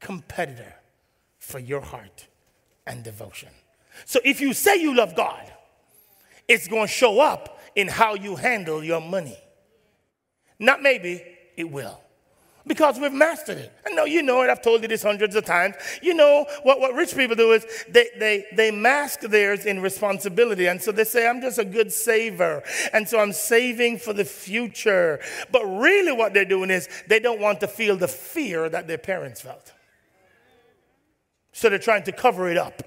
[0.00, 0.74] competitor
[1.38, 2.26] for your heart
[2.86, 3.48] and devotion.
[4.04, 5.52] So if you say you love God,
[6.46, 9.38] it's going to show up in how you handle your money.
[10.58, 11.22] Not maybe,
[11.56, 12.00] it will
[12.68, 13.72] because we've mastered it.
[13.86, 14.50] I know you know it.
[14.50, 15.74] I've told you this hundreds of times.
[16.02, 20.66] You know what, what rich people do is they, they, they mask theirs in responsibility.
[20.66, 22.62] And so they say, I'm just a good saver.
[22.92, 25.18] And so I'm saving for the future.
[25.50, 28.98] But really, what they're doing is they don't want to feel the fear that their
[28.98, 29.72] parents felt.
[31.52, 32.82] So they're trying to cover it up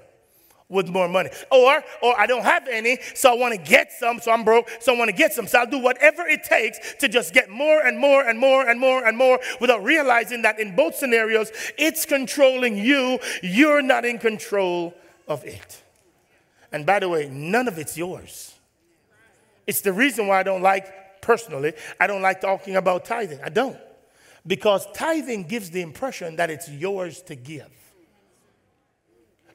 [0.72, 1.30] with more money.
[1.50, 4.68] Or, or I don't have any, so I want to get some, so I'm broke,
[4.80, 5.46] so I want to get some.
[5.46, 8.80] So I'll do whatever it takes to just get more and more and more and
[8.80, 13.18] more and more without realizing that in both scenarios, it's controlling you.
[13.42, 14.94] You're not in control
[15.28, 15.82] of it.
[16.72, 18.54] And by the way, none of it's yours.
[19.66, 23.40] It's the reason why I don't like, personally, I don't like talking about tithing.
[23.44, 23.76] I don't.
[24.46, 27.70] Because tithing gives the impression that it's yours to give.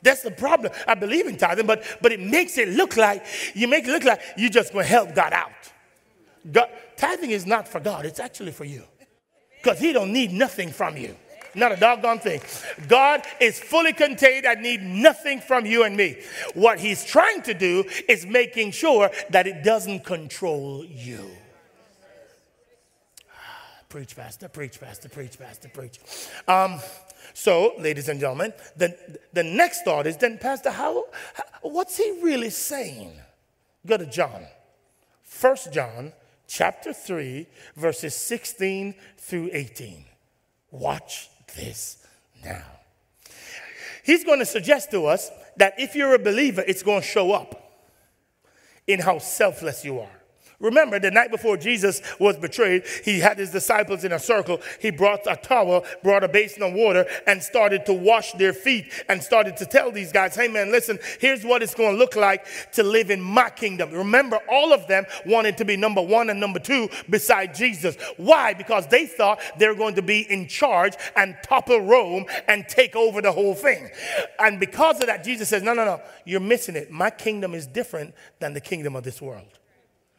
[0.01, 0.71] That's the problem.
[0.87, 4.03] I believe in tithing, but, but it makes it look like, you make it look
[4.03, 5.51] like you're just going to help God out.
[6.51, 8.83] God, tithing is not for God, it's actually for you.
[9.61, 11.15] Because He don't need nothing from you.
[11.55, 12.41] Not a doggone thing.
[12.87, 16.21] God is fully contained I need nothing from you and me.
[16.53, 21.27] What He's trying to do is making sure that it doesn't control you.
[23.89, 25.99] Preach, Pastor, preach, Pastor, preach, Pastor, preach.
[26.47, 26.79] Um,
[27.39, 28.97] so, ladies and gentlemen, the,
[29.31, 33.11] the next thought is then, Pastor, how, how what's he really saying?
[33.85, 34.47] Go to John.
[35.21, 36.13] First John
[36.47, 37.45] chapter 3,
[37.75, 40.03] verses 16 through 18.
[40.71, 42.03] Watch this
[42.43, 42.65] now.
[44.03, 47.33] He's going to suggest to us that if you're a believer, it's going to show
[47.33, 47.83] up
[48.87, 50.16] in how selfless you are.
[50.59, 54.59] Remember, the night before Jesus was betrayed, he had his disciples in a circle.
[54.81, 58.91] He brought a towel, brought a basin of water, and started to wash their feet
[59.07, 62.15] and started to tell these guys, hey man, listen, here's what it's going to look
[62.15, 63.91] like to live in my kingdom.
[63.91, 67.95] Remember, all of them wanted to be number one and number two beside Jesus.
[68.17, 68.55] Why?
[68.55, 72.95] Because they thought they were going to be in charge and topple Rome and take
[72.95, 73.91] over the whole thing.
[74.39, 76.89] And because of that, Jesus says, no, no, no, you're missing it.
[76.89, 79.59] My kingdom is different than the kingdom of this world.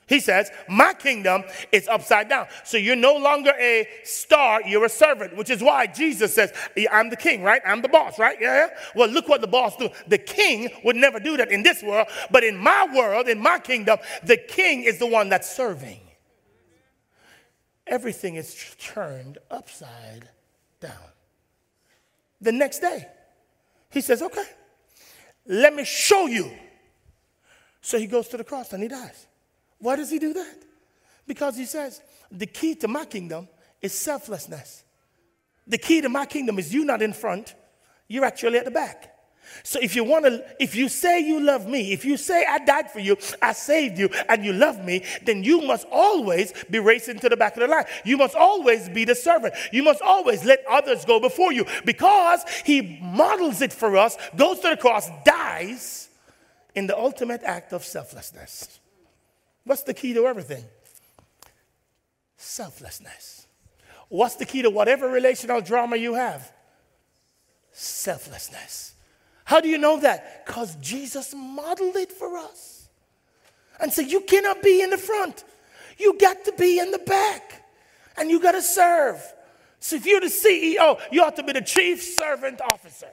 [0.08, 2.46] He says, My kingdom is upside down.
[2.64, 6.52] So you're no longer a star, you're a servant, which is why Jesus says,
[6.90, 7.60] I'm the king, right?
[7.64, 8.38] I'm the boss, right?
[8.40, 8.68] Yeah.
[8.94, 9.90] Well, look what the boss do.
[10.06, 13.58] The king would never do that in this world, but in my world, in my
[13.58, 16.00] kingdom, the king is the one that's serving.
[17.86, 20.28] Everything is turned upside
[20.80, 20.92] down.
[22.40, 23.06] The next day,
[23.90, 24.44] he says, Okay,
[25.46, 26.50] let me show you.
[27.82, 29.27] So he goes to the cross and he dies.
[29.78, 30.56] Why does he do that?
[31.26, 33.48] Because he says, the key to my kingdom
[33.80, 34.84] is selflessness.
[35.66, 37.54] The key to my kingdom is you not in front,
[38.08, 39.14] you're actually at the back.
[39.62, 42.58] So if you want to, if you say you love me, if you say I
[42.58, 46.78] died for you, I saved you, and you love me, then you must always be
[46.78, 47.84] racing to the back of the line.
[48.04, 49.54] You must always be the servant.
[49.72, 54.60] You must always let others go before you because he models it for us, goes
[54.60, 56.08] to the cross, dies
[56.74, 58.77] in the ultimate act of selflessness.
[59.68, 60.64] What's the key to everything?
[62.38, 63.46] Selflessness.
[64.08, 66.50] What's the key to whatever relational drama you have?
[67.72, 68.94] Selflessness.
[69.44, 70.46] How do you know that?
[70.46, 72.88] Because Jesus modeled it for us.
[73.78, 75.44] And so you cannot be in the front,
[75.98, 77.66] you got to be in the back,
[78.16, 79.22] and you got to serve.
[79.80, 83.10] So if you're the CEO, you ought to be the chief servant officer.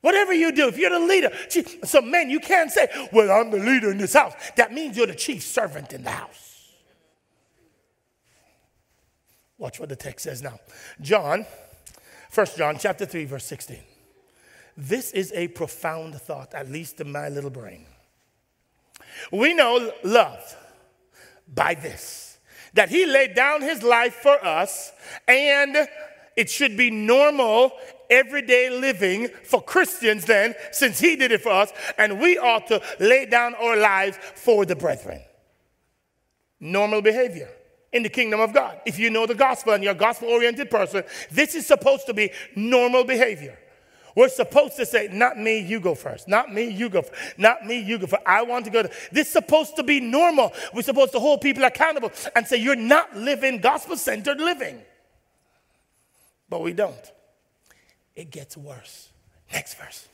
[0.00, 1.30] Whatever you do, if you're the leader,
[1.84, 4.32] so men, you can't say, Well, I'm the leader in this house.
[4.56, 6.50] That means you're the chief servant in the house.
[9.58, 10.58] Watch what the text says now.
[11.02, 11.44] John,
[12.32, 13.78] 1 John chapter 3, verse 16.
[14.76, 17.84] This is a profound thought, at least in my little brain.
[19.30, 20.56] We know love
[21.46, 22.38] by this
[22.72, 24.92] that he laid down his life for us,
[25.26, 25.88] and
[26.36, 27.72] it should be normal
[28.10, 32.82] everyday living for Christians then, since he did it for us, and we ought to
[32.98, 35.22] lay down our lives for the brethren.
[36.58, 37.48] Normal behavior
[37.92, 38.80] in the kingdom of God.
[38.86, 42.14] If you know the gospel and you're a gospel oriented person, this is supposed to
[42.14, 43.58] be normal behavior.
[44.16, 46.26] We're supposed to say, not me, you go first.
[46.26, 47.38] Not me, you go first.
[47.38, 48.22] Not me, you go first.
[48.26, 48.82] I want to go.
[48.82, 50.52] To, this is supposed to be normal.
[50.74, 54.82] We're supposed to hold people accountable and say, you're not living gospel centered living.
[56.48, 57.12] But we don't.
[58.20, 59.08] It gets worse.
[59.50, 60.06] Next verse.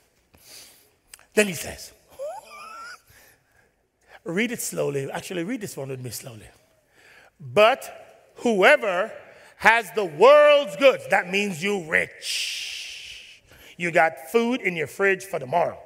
[1.35, 1.93] Then he says,
[4.25, 5.11] read it slowly.
[5.11, 6.47] Actually, read this one with me slowly.
[7.41, 9.11] But whoever
[9.57, 13.43] has the world's goods, that means you rich.
[13.77, 15.81] You got food in your fridge for tomorrow.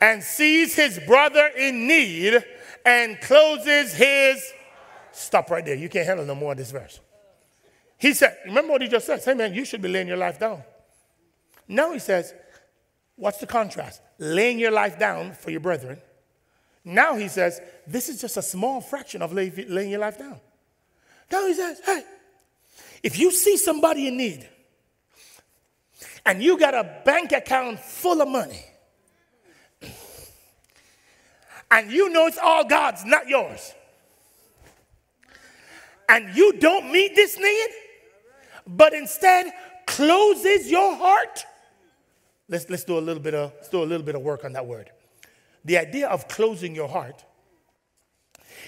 [0.00, 2.44] And sees his brother in need
[2.84, 4.40] and closes his.
[5.10, 5.74] Stop right there.
[5.74, 7.00] You can't handle no more of this verse.
[7.98, 9.20] He said, remember what he just said?
[9.20, 10.62] Say, man, you should be laying your life down.
[11.68, 12.34] Now he says,
[13.16, 14.00] what's the contrast?
[14.18, 16.00] Laying your life down for your brethren.
[16.84, 20.40] Now he says, this is just a small fraction of laying your life down.
[21.30, 22.04] Now he says, hey,
[23.02, 24.48] if you see somebody in need
[26.24, 28.64] and you got a bank account full of money
[31.70, 33.74] and you know it's all God's, not yours,
[36.08, 37.68] and you don't meet this need,
[38.68, 39.52] but instead
[39.86, 41.44] closes your heart.
[42.48, 44.52] Let's, let's do a little bit of let's do a little bit of work on
[44.52, 44.90] that word.
[45.64, 47.24] The idea of closing your heart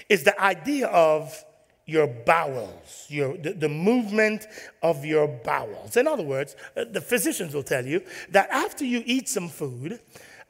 [0.09, 1.45] is the idea of
[1.85, 4.45] your bowels, your, the, the, movement
[4.83, 5.97] of your bowels.
[5.97, 9.99] In other words, uh, the physicians will tell you that after you eat some food,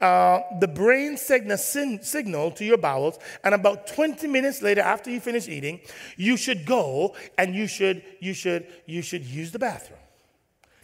[0.02, 5.10] uh, the brain a sin, signal to your bowels, and about 20 minutes later, after
[5.10, 5.80] you finish eating,
[6.18, 10.00] you should go and you should, you should, you should use the bathroom.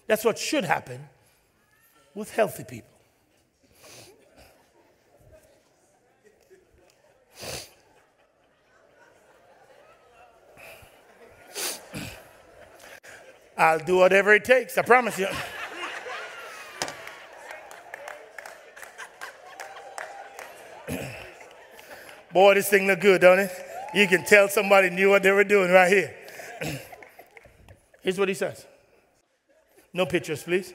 [0.06, 1.06] That's what should happen
[2.16, 2.88] with healthy people.
[13.58, 15.28] I'll do whatever it takes, I promise you.
[22.32, 23.50] Boy, this thing look good, don't it?
[23.94, 26.14] You can tell somebody knew what they were doing right here.
[28.02, 28.66] Here's what he says.
[29.92, 30.74] No pictures, please.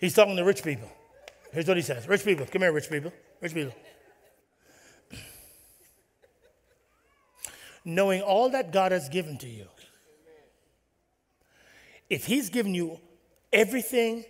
[0.00, 0.90] He's talking to rich people.
[1.52, 3.12] Here's what he says Rich people, come here, rich people.
[3.40, 3.74] Rich people.
[7.86, 9.66] knowing all that God has given to you.
[12.10, 13.00] If He's given you
[13.52, 14.24] everything,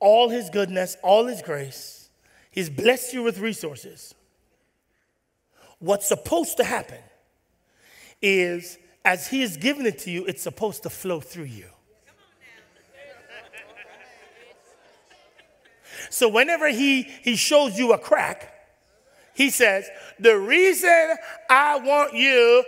[0.00, 2.10] all His goodness, all His grace,
[2.50, 4.14] He's blessed you with resources.
[5.78, 6.98] What's supposed to happen
[8.20, 11.66] is as He has given it to you, it's supposed to flow through you.
[16.10, 18.52] So whenever he, he shows you a crack,
[19.32, 19.88] he says,
[20.18, 21.14] The reason
[21.48, 22.64] I want you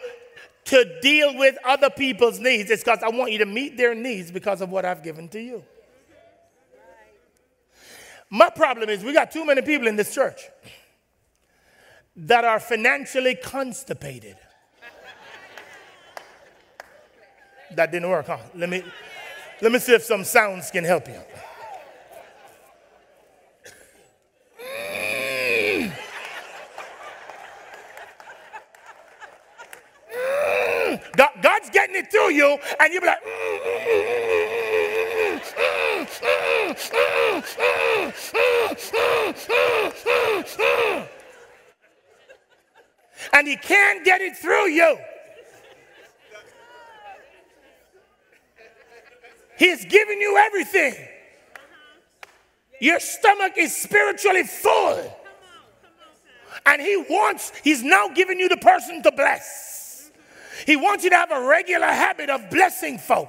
[0.65, 4.31] to deal with other people's needs is because I want you to meet their needs
[4.31, 5.65] because of what I've given to you.
[8.31, 10.41] My problem is we got too many people in this church
[12.17, 14.37] that are financially constipated.
[17.75, 18.39] that didn't work, huh?
[18.55, 18.83] Let me,
[19.61, 21.21] let me see if some sounds can help you.
[31.17, 33.19] God, God's getting it through you, and you be like,
[43.33, 44.99] and He can't get it through you.
[49.59, 50.95] He's giving you everything.
[52.81, 55.17] Your stomach is spiritually full.
[56.67, 59.72] And he wants, he's now giving you the person to bless.
[60.67, 63.29] He wants you to have a regular habit of blessing folk.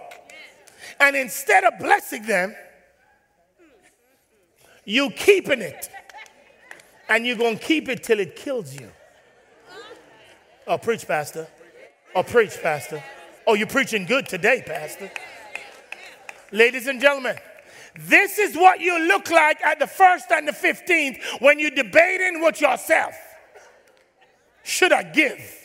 [1.00, 2.56] And instead of blessing them,
[4.86, 5.90] you keeping it.
[7.10, 8.90] And you're going to keep it till it kills you.
[10.66, 11.48] Oh, preach, Pastor.
[12.16, 13.04] Oh, preach, Pastor.
[13.46, 15.12] Oh, you're preaching good today, Pastor.
[16.52, 17.38] Ladies and gentlemen,
[17.96, 22.42] this is what you look like at the first and the 15th when you're debating
[22.42, 23.14] with yourself.
[24.64, 25.62] Should I give?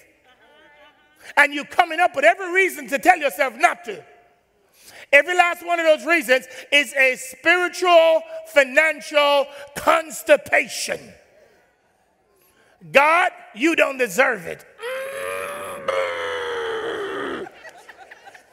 [1.36, 4.04] And you're coming up with every reason to tell yourself not to.
[5.12, 11.00] Every last one of those reasons is a spiritual, financial constipation.
[12.92, 14.64] God, you don't deserve it.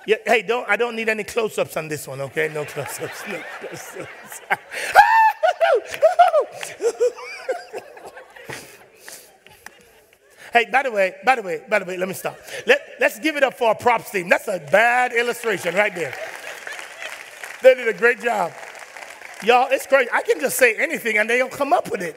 [0.07, 2.49] Yeah, hey, don't I don't need any close-ups on this one, okay?
[2.53, 3.23] No close-ups.
[3.27, 4.41] No close-ups.
[10.55, 12.39] Hey, by the way, by the way, by the way, let me stop.
[12.65, 14.29] Let, let's give it up for our props team.
[14.29, 16.15] That's a bad illustration right there.
[17.61, 18.53] They did a great job.
[19.43, 20.09] Y'all, it's crazy.
[20.13, 22.15] I can just say anything and they'll come up with it.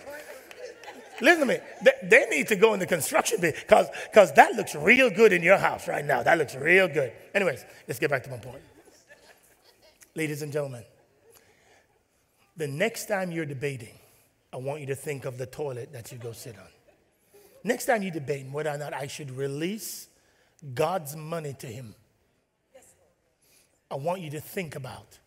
[1.20, 1.58] Listen to me.
[1.82, 5.42] They, they need to go in the construction bit because that looks real good in
[5.42, 6.22] your house right now.
[6.22, 7.10] That looks real good.
[7.34, 8.62] Anyways, let's get back to my point.
[10.14, 10.84] Ladies and gentlemen,
[12.56, 13.98] the next time you're debating,
[14.52, 16.77] I want you to think of the toilet that you go sit on.
[17.64, 20.08] Next time you're debating whether or not I should release
[20.74, 21.94] God's money to Him,
[23.90, 25.18] I want you to think about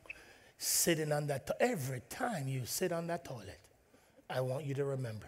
[0.58, 1.48] sitting on that.
[1.48, 3.60] To- every time you sit on that toilet,
[4.30, 5.28] I want you to remember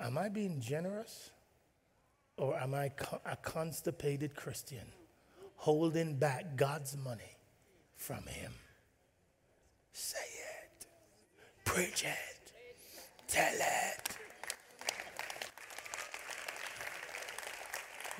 [0.00, 1.30] Am I being generous?
[2.36, 2.90] Or am I
[3.24, 4.86] a constipated Christian
[5.56, 7.36] holding back God's money
[7.94, 8.52] from Him?
[9.92, 10.86] Say it,
[11.64, 12.52] preach it,
[13.28, 14.16] tell it.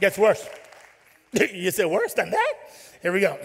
[0.02, 0.44] Gets worse.
[1.32, 2.54] you say worse than that?
[3.02, 3.38] Here we go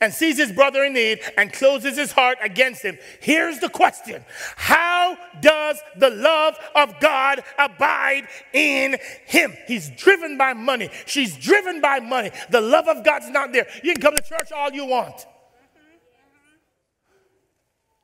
[0.00, 2.98] and sees his brother in need and closes his heart against him.
[3.20, 4.24] Here's the question
[4.56, 9.54] How does the love of God abide in him?
[9.66, 10.90] He's driven by money.
[11.06, 12.30] She's driven by money.
[12.50, 13.66] The love of God's not there.
[13.82, 15.26] You can come to church all you want.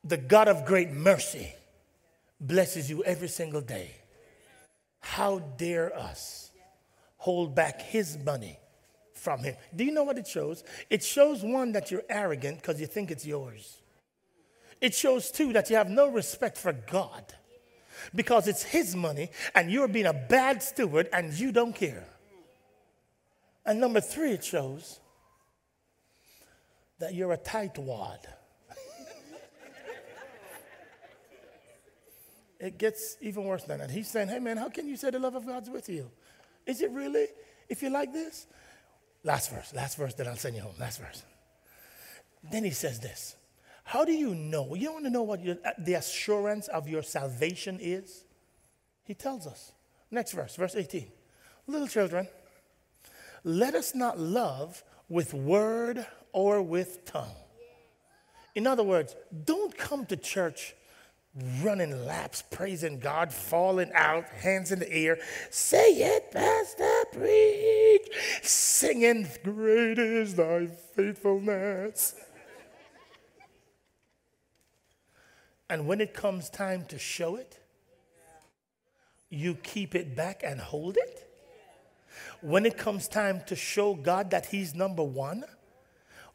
[0.05, 1.53] The God of great mercy
[2.41, 3.91] blesses you every single day.
[5.01, 6.52] How dare us
[7.23, 8.59] hold back his money
[9.15, 9.55] from him.
[9.77, 10.65] Do you know what it shows?
[10.91, 13.81] It shows one that you're arrogant because you think it's yours.
[14.81, 17.33] It shows two that you have no respect for God
[18.13, 22.09] because it's his money and you're being a bad steward and you don't care.
[23.65, 24.99] And number three, it shows
[26.99, 28.19] that you're a tightwad.
[32.59, 33.93] it gets even worse than that.
[33.93, 36.11] He's saying, Hey man, how can you say the love of God's with you?
[36.67, 37.27] Is it really?
[37.69, 38.47] If you like this?
[39.25, 40.75] Last verse, last verse, then I'll send you home.
[40.79, 41.23] Last verse.
[42.51, 43.37] Then he says this
[43.85, 44.75] How do you know?
[44.75, 48.25] You want to know what your, uh, the assurance of your salvation is?
[49.05, 49.73] He tells us.
[50.11, 51.07] Next verse, verse 18.
[51.67, 52.29] Little children,
[53.45, 57.35] let us not love with word or with tongue.
[58.55, 60.75] In other words, don't come to church
[61.63, 65.19] running laps, praising God, falling out, hands in the air.
[65.51, 68.09] Say it, Pastor, preach.
[68.43, 72.15] Singing, Great is thy faithfulness.
[75.71, 77.59] And when it comes time to show it,
[79.31, 81.31] you keep it back and hold it.
[82.43, 85.45] When it comes time to show God that He's number one,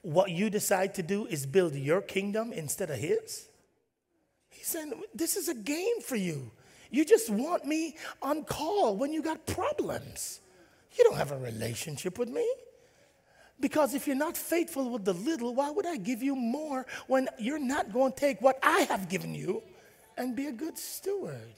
[0.02, 3.50] what you decide to do is build your kingdom instead of His.
[4.58, 6.52] He's saying, This is a game for you.
[6.90, 10.42] You just want me on call when you got problems.
[10.98, 12.48] You don't have a relationship with me.
[13.60, 17.28] Because if you're not faithful with the little, why would I give you more when
[17.40, 19.64] you're not going to take what I have given you
[20.16, 21.54] and be a good steward?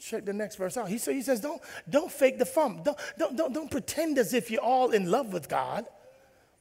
[0.00, 0.88] Check the next verse out.
[0.88, 2.82] He, so he says, don't, don't fake the fun.
[2.82, 5.86] Don't, don't, don't, don't pretend as if you're all in love with God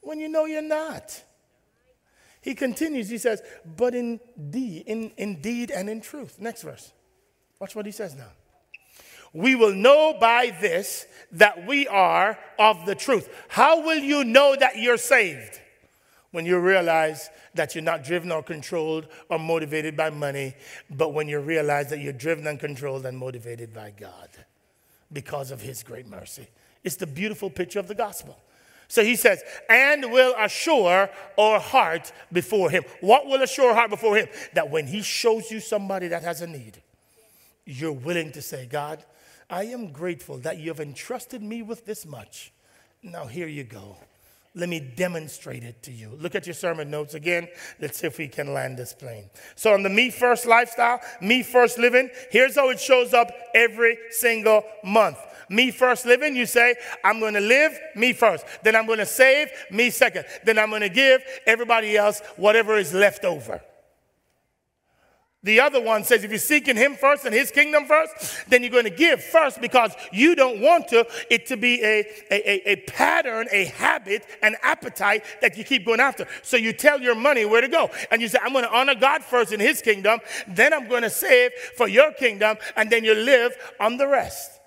[0.01, 1.21] when you know you're not.
[2.45, 3.41] He continues, he says,
[3.75, 6.37] but indeed, in, indeed and in truth.
[6.39, 6.93] Next verse.
[7.57, 8.29] Watch what he says now.
[9.33, 13.27] We will know by this that we are of the truth.
[13.47, 15.59] How will you know that you're saved?
[16.29, 20.53] When you realize that you're not driven or controlled or motivated by money,
[20.91, 24.29] but when you realize that you're driven and controlled and motivated by God
[25.11, 26.47] because of His great mercy.
[26.83, 28.37] It's the beautiful picture of the gospel.
[28.87, 32.83] So he says, and will assure our heart before him.
[33.01, 34.27] What will assure heart before him?
[34.53, 36.81] That when he shows you somebody that has a need,
[37.65, 39.03] you're willing to say, God,
[39.49, 42.51] I am grateful that you have entrusted me with this much.
[43.03, 43.97] Now, here you go.
[44.57, 46.17] Let me demonstrate it to you.
[46.17, 47.49] Look at your sermon notes again.
[47.81, 49.29] Let's see if we can land this plane.
[49.55, 53.97] So, on the me first lifestyle, me first living, here's how it shows up every
[54.11, 55.17] single month
[55.49, 58.45] me first living, you say, I'm going to live me first.
[58.63, 60.25] Then I'm going to save me second.
[60.43, 63.61] Then I'm going to give everybody else whatever is left over.
[65.45, 68.71] The other one says if you're seeking him first and his kingdom first, then you're
[68.71, 72.75] going to give first because you don't want to, it to be a, a, a,
[72.87, 76.27] pattern, a habit, an appetite that you keep going after.
[76.41, 77.91] So you tell your money where to go.
[78.09, 81.03] And you say, I'm going to honor God first in his kingdom, then I'm going
[81.03, 84.59] to save for your kingdom, and then you live on the rest.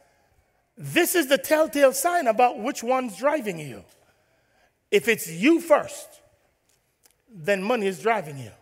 [0.78, 3.84] This is the telltale sign about which one's driving you.
[4.92, 6.08] If it's you first,
[7.28, 8.52] then money is driving you.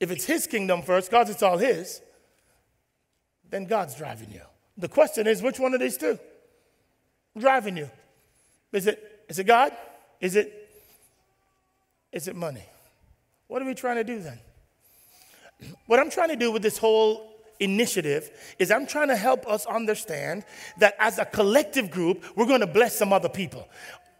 [0.00, 2.00] If it's his kingdom first, because it's all his,
[3.50, 4.40] then God's driving you.
[4.78, 6.18] The question is, which one of these two
[7.38, 7.90] driving you?
[8.72, 9.72] Is it, is it God?
[10.20, 10.70] Is it,
[12.12, 12.64] is it money?
[13.46, 14.38] What are we trying to do then?
[15.86, 19.66] What I'm trying to do with this whole initiative is I'm trying to help us
[19.66, 20.44] understand
[20.78, 23.68] that as a collective group, we're going to bless some other people.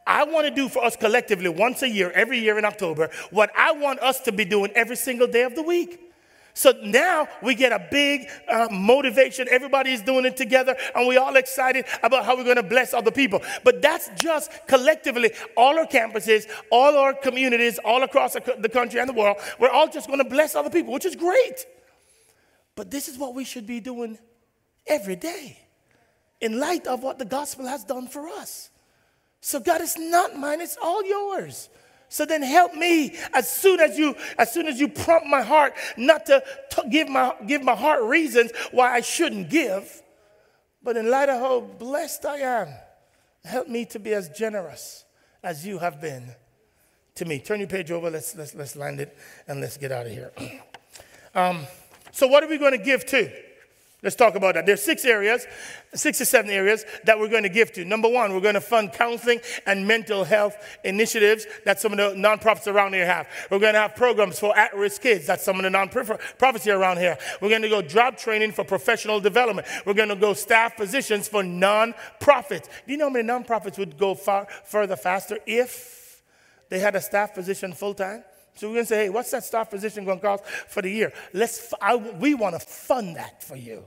[0.07, 3.51] I want to do for us collectively once a year, every year in October, what
[3.57, 6.01] I want us to be doing every single day of the week.
[6.55, 9.47] So now we get a big uh, motivation.
[9.51, 13.11] Everybody's doing it together, and we're all excited about how we're going to bless other
[13.11, 13.43] people.
[13.63, 19.09] But that's just collectively, all our campuses, all our communities, all across the country and
[19.09, 19.37] the world.
[19.59, 21.67] We're all just going to bless other people, which is great.
[22.77, 24.19] But this is what we should be doing
[24.87, 25.59] every day
[26.41, 28.71] in light of what the gospel has done for us.
[29.41, 31.69] So, God, it's not mine, it's all yours.
[32.09, 35.75] So then help me as soon as you as soon as you prompt my heart
[35.97, 40.03] not to, to give my give my heart reasons why I shouldn't give.
[40.85, 42.69] But in light of how blessed I am,
[43.45, 45.05] help me to be as generous
[45.43, 46.33] as you have been
[47.17, 47.41] to me.
[47.41, 48.09] Turn your page over.
[48.09, 49.17] Let's let's let's land it
[49.49, 50.31] and let's get out of here.
[51.35, 51.67] um,
[52.13, 53.31] so what are we going to give to?
[54.03, 54.67] Let's talk about that.
[54.67, 55.47] There's six areas,
[55.95, 57.85] six or seven areas that we're going to give to.
[57.85, 62.11] Number one, we're going to fund counseling and mental health initiatives that some of the
[62.11, 63.27] nonprofits around here have.
[63.51, 65.27] We're going to have programs for at-risk kids.
[65.27, 67.17] that some of the nonprofits here around here.
[67.41, 69.67] We're going to go job training for professional development.
[69.87, 72.69] We're going to go staff positions for nonprofits.
[72.87, 76.23] Do you know how many nonprofits would go far further faster if
[76.69, 78.23] they had a staff position full time?
[78.57, 80.91] So we're going to say, hey, what's that staff position going to cost for the
[80.91, 81.13] year?
[81.33, 83.85] Let's, I, we want to fund that for you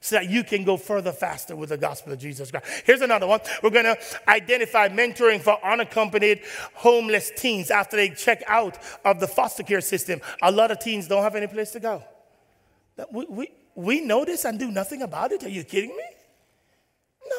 [0.00, 2.66] so that you can go further faster with the gospel of Jesus Christ.
[2.84, 3.38] Here's another one.
[3.62, 3.96] We're going to
[4.26, 6.40] identify mentoring for unaccompanied
[6.74, 10.20] homeless teens after they check out of the foster care system.
[10.42, 12.02] A lot of teens don't have any place to go.
[13.12, 15.44] We, we, we know this and do nothing about it.
[15.44, 16.04] Are you kidding me?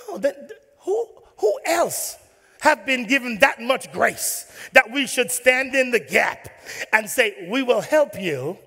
[0.07, 0.49] No, that,
[0.79, 2.17] who, who else
[2.63, 6.47] have been given that much grace that we should stand in the gap
[6.93, 8.57] and say, We will help you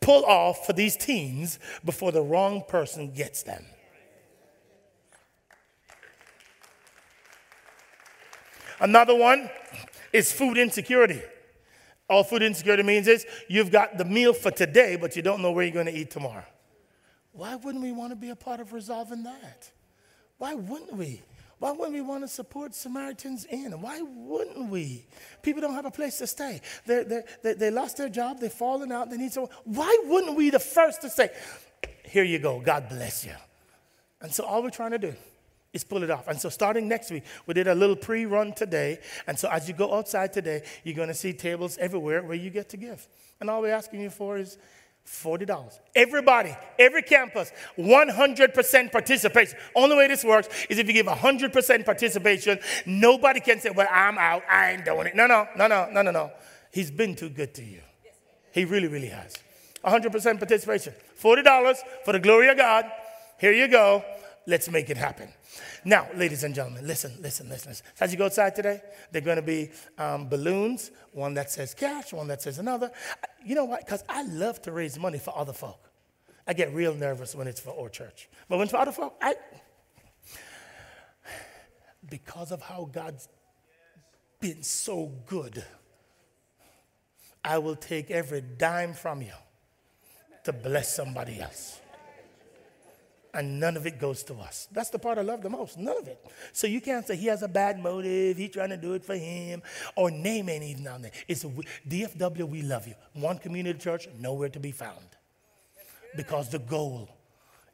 [0.00, 3.64] pull off for these teens before the wrong person gets them.
[8.78, 9.50] Another one
[10.12, 11.20] is food insecurity.
[12.08, 15.50] All food insecurity means is you've got the meal for today, but you don't know
[15.50, 16.44] where you're going to eat tomorrow.
[17.32, 19.68] Why wouldn't we want to be a part of resolving that?
[20.38, 21.22] Why wouldn't we?
[21.62, 23.80] Why wouldn't we want to support Samaritans Inn?
[23.80, 25.06] Why wouldn't we?
[25.42, 26.60] People don't have a place to stay.
[26.86, 29.52] They're, they're, they they lost their job, they've fallen out, they need someone.
[29.62, 31.30] Why wouldn't we the first to say,
[32.04, 33.36] here you go, God bless you?
[34.20, 35.14] And so all we're trying to do
[35.72, 36.26] is pull it off.
[36.26, 38.98] And so starting next week, we did a little pre-run today.
[39.28, 42.50] And so as you go outside today, you're going to see tables everywhere where you
[42.50, 43.06] get to give.
[43.40, 44.58] And all we're asking you for is
[45.06, 45.78] $40.
[45.94, 49.58] Everybody, every campus, 100% participation.
[49.74, 54.18] Only way this works is if you give 100% participation, nobody can say, Well, I'm
[54.18, 55.16] out, I ain't doing it.
[55.16, 56.30] No, no, no, no, no, no, no.
[56.72, 57.80] He's been too good to you.
[58.52, 59.34] He really, really has.
[59.84, 60.94] 100% participation.
[61.20, 62.86] $40 for the glory of God.
[63.38, 64.04] Here you go.
[64.46, 65.28] Let's make it happen.
[65.84, 67.74] Now, ladies and gentlemen, listen, listen, listen.
[68.00, 68.80] As you go outside today,
[69.10, 72.90] there are going to be um, balloons, one that says cash, one that says another.
[73.44, 73.84] You know what?
[73.84, 75.90] Because I love to raise money for other folk.
[76.46, 78.28] I get real nervous when it's for our church.
[78.48, 79.34] But when it's for other folk, I,
[82.08, 83.28] because of how God's
[84.40, 85.64] been so good,
[87.44, 89.34] I will take every dime from you
[90.44, 91.81] to bless somebody else
[93.34, 94.68] and none of it goes to us.
[94.72, 95.78] That's the part I love the most.
[95.78, 96.24] None of it.
[96.52, 99.16] So you can't say he has a bad motive, he's trying to do it for
[99.16, 99.62] him,
[99.96, 101.12] or name ain't even on there.
[101.28, 101.48] It's a,
[101.88, 102.94] DFW, we love you.
[103.14, 105.06] One Community Church, nowhere to be found.
[106.16, 107.08] Because the goal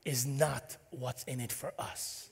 [0.04, 2.30] is not what's in it for us.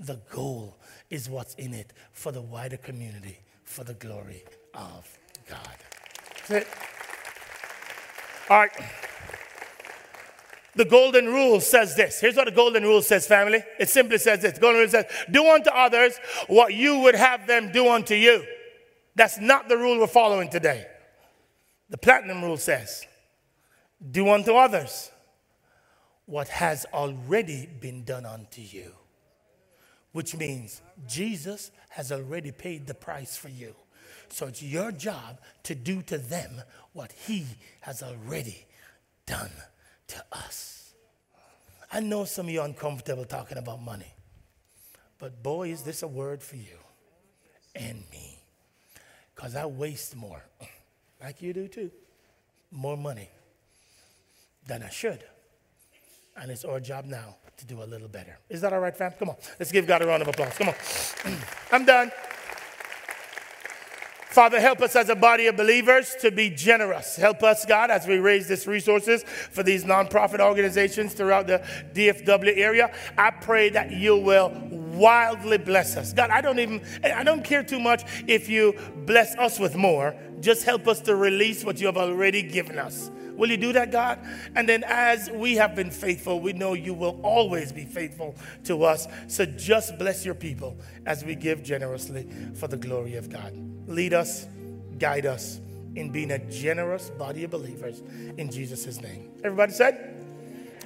[0.00, 0.76] The goal
[1.10, 4.42] is what's in it for the wider community, for the glory
[4.74, 5.76] of God.
[6.48, 6.68] That's it.
[8.50, 8.72] All right.
[10.76, 12.20] The golden rule says this.
[12.20, 13.62] Here's what the golden rule says, family.
[13.78, 14.54] It simply says this.
[14.54, 16.18] The golden rule says, do unto others
[16.48, 18.44] what you would have them do unto you.
[19.14, 20.86] That's not the rule we're following today.
[21.90, 23.06] The platinum rule says,
[24.10, 25.10] do unto others
[26.26, 28.92] what has already been done unto you.
[30.12, 33.74] Which means Jesus has already paid the price for you.
[34.28, 36.62] So it's your job to do to them
[36.92, 37.46] what he
[37.80, 38.66] has already
[39.26, 39.50] done
[40.08, 40.92] to us.
[41.92, 44.12] I know some of you are uncomfortable talking about money,
[45.18, 46.78] but boy, is this a word for you
[47.74, 48.38] and me.
[49.34, 50.42] Because I waste more,
[51.22, 51.90] like you do too,
[52.70, 53.30] more money
[54.66, 55.24] than I should.
[56.36, 58.38] And it's our job now to do a little better.
[58.48, 59.12] Is that all right, fam?
[59.18, 59.36] Come on.
[59.58, 60.54] Let's give God a round of applause.
[60.54, 60.74] Come on.
[61.72, 62.10] I'm done.
[64.34, 67.14] Father, help us as a body of believers to be generous.
[67.14, 71.64] Help us, God, as we raise these resources for these nonprofit organizations throughout the
[71.94, 72.92] DFW area.
[73.16, 76.12] I pray that you will wildly bless us.
[76.12, 78.76] God, I don't even, I don't care too much if you
[79.06, 80.16] bless us with more.
[80.40, 83.12] Just help us to release what you have already given us.
[83.36, 84.18] Will you do that, God?
[84.54, 88.84] And then, as we have been faithful, we know you will always be faithful to
[88.84, 89.08] us.
[89.26, 90.76] So just bless your people
[91.06, 93.52] as we give generously for the glory of God.
[93.86, 94.46] Lead us,
[94.98, 95.60] guide us
[95.96, 98.02] in being a generous body of believers
[98.36, 99.30] in Jesus' name.
[99.44, 100.10] Everybody said?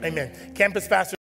[0.02, 0.54] Amen.
[0.54, 1.16] Campus pastor.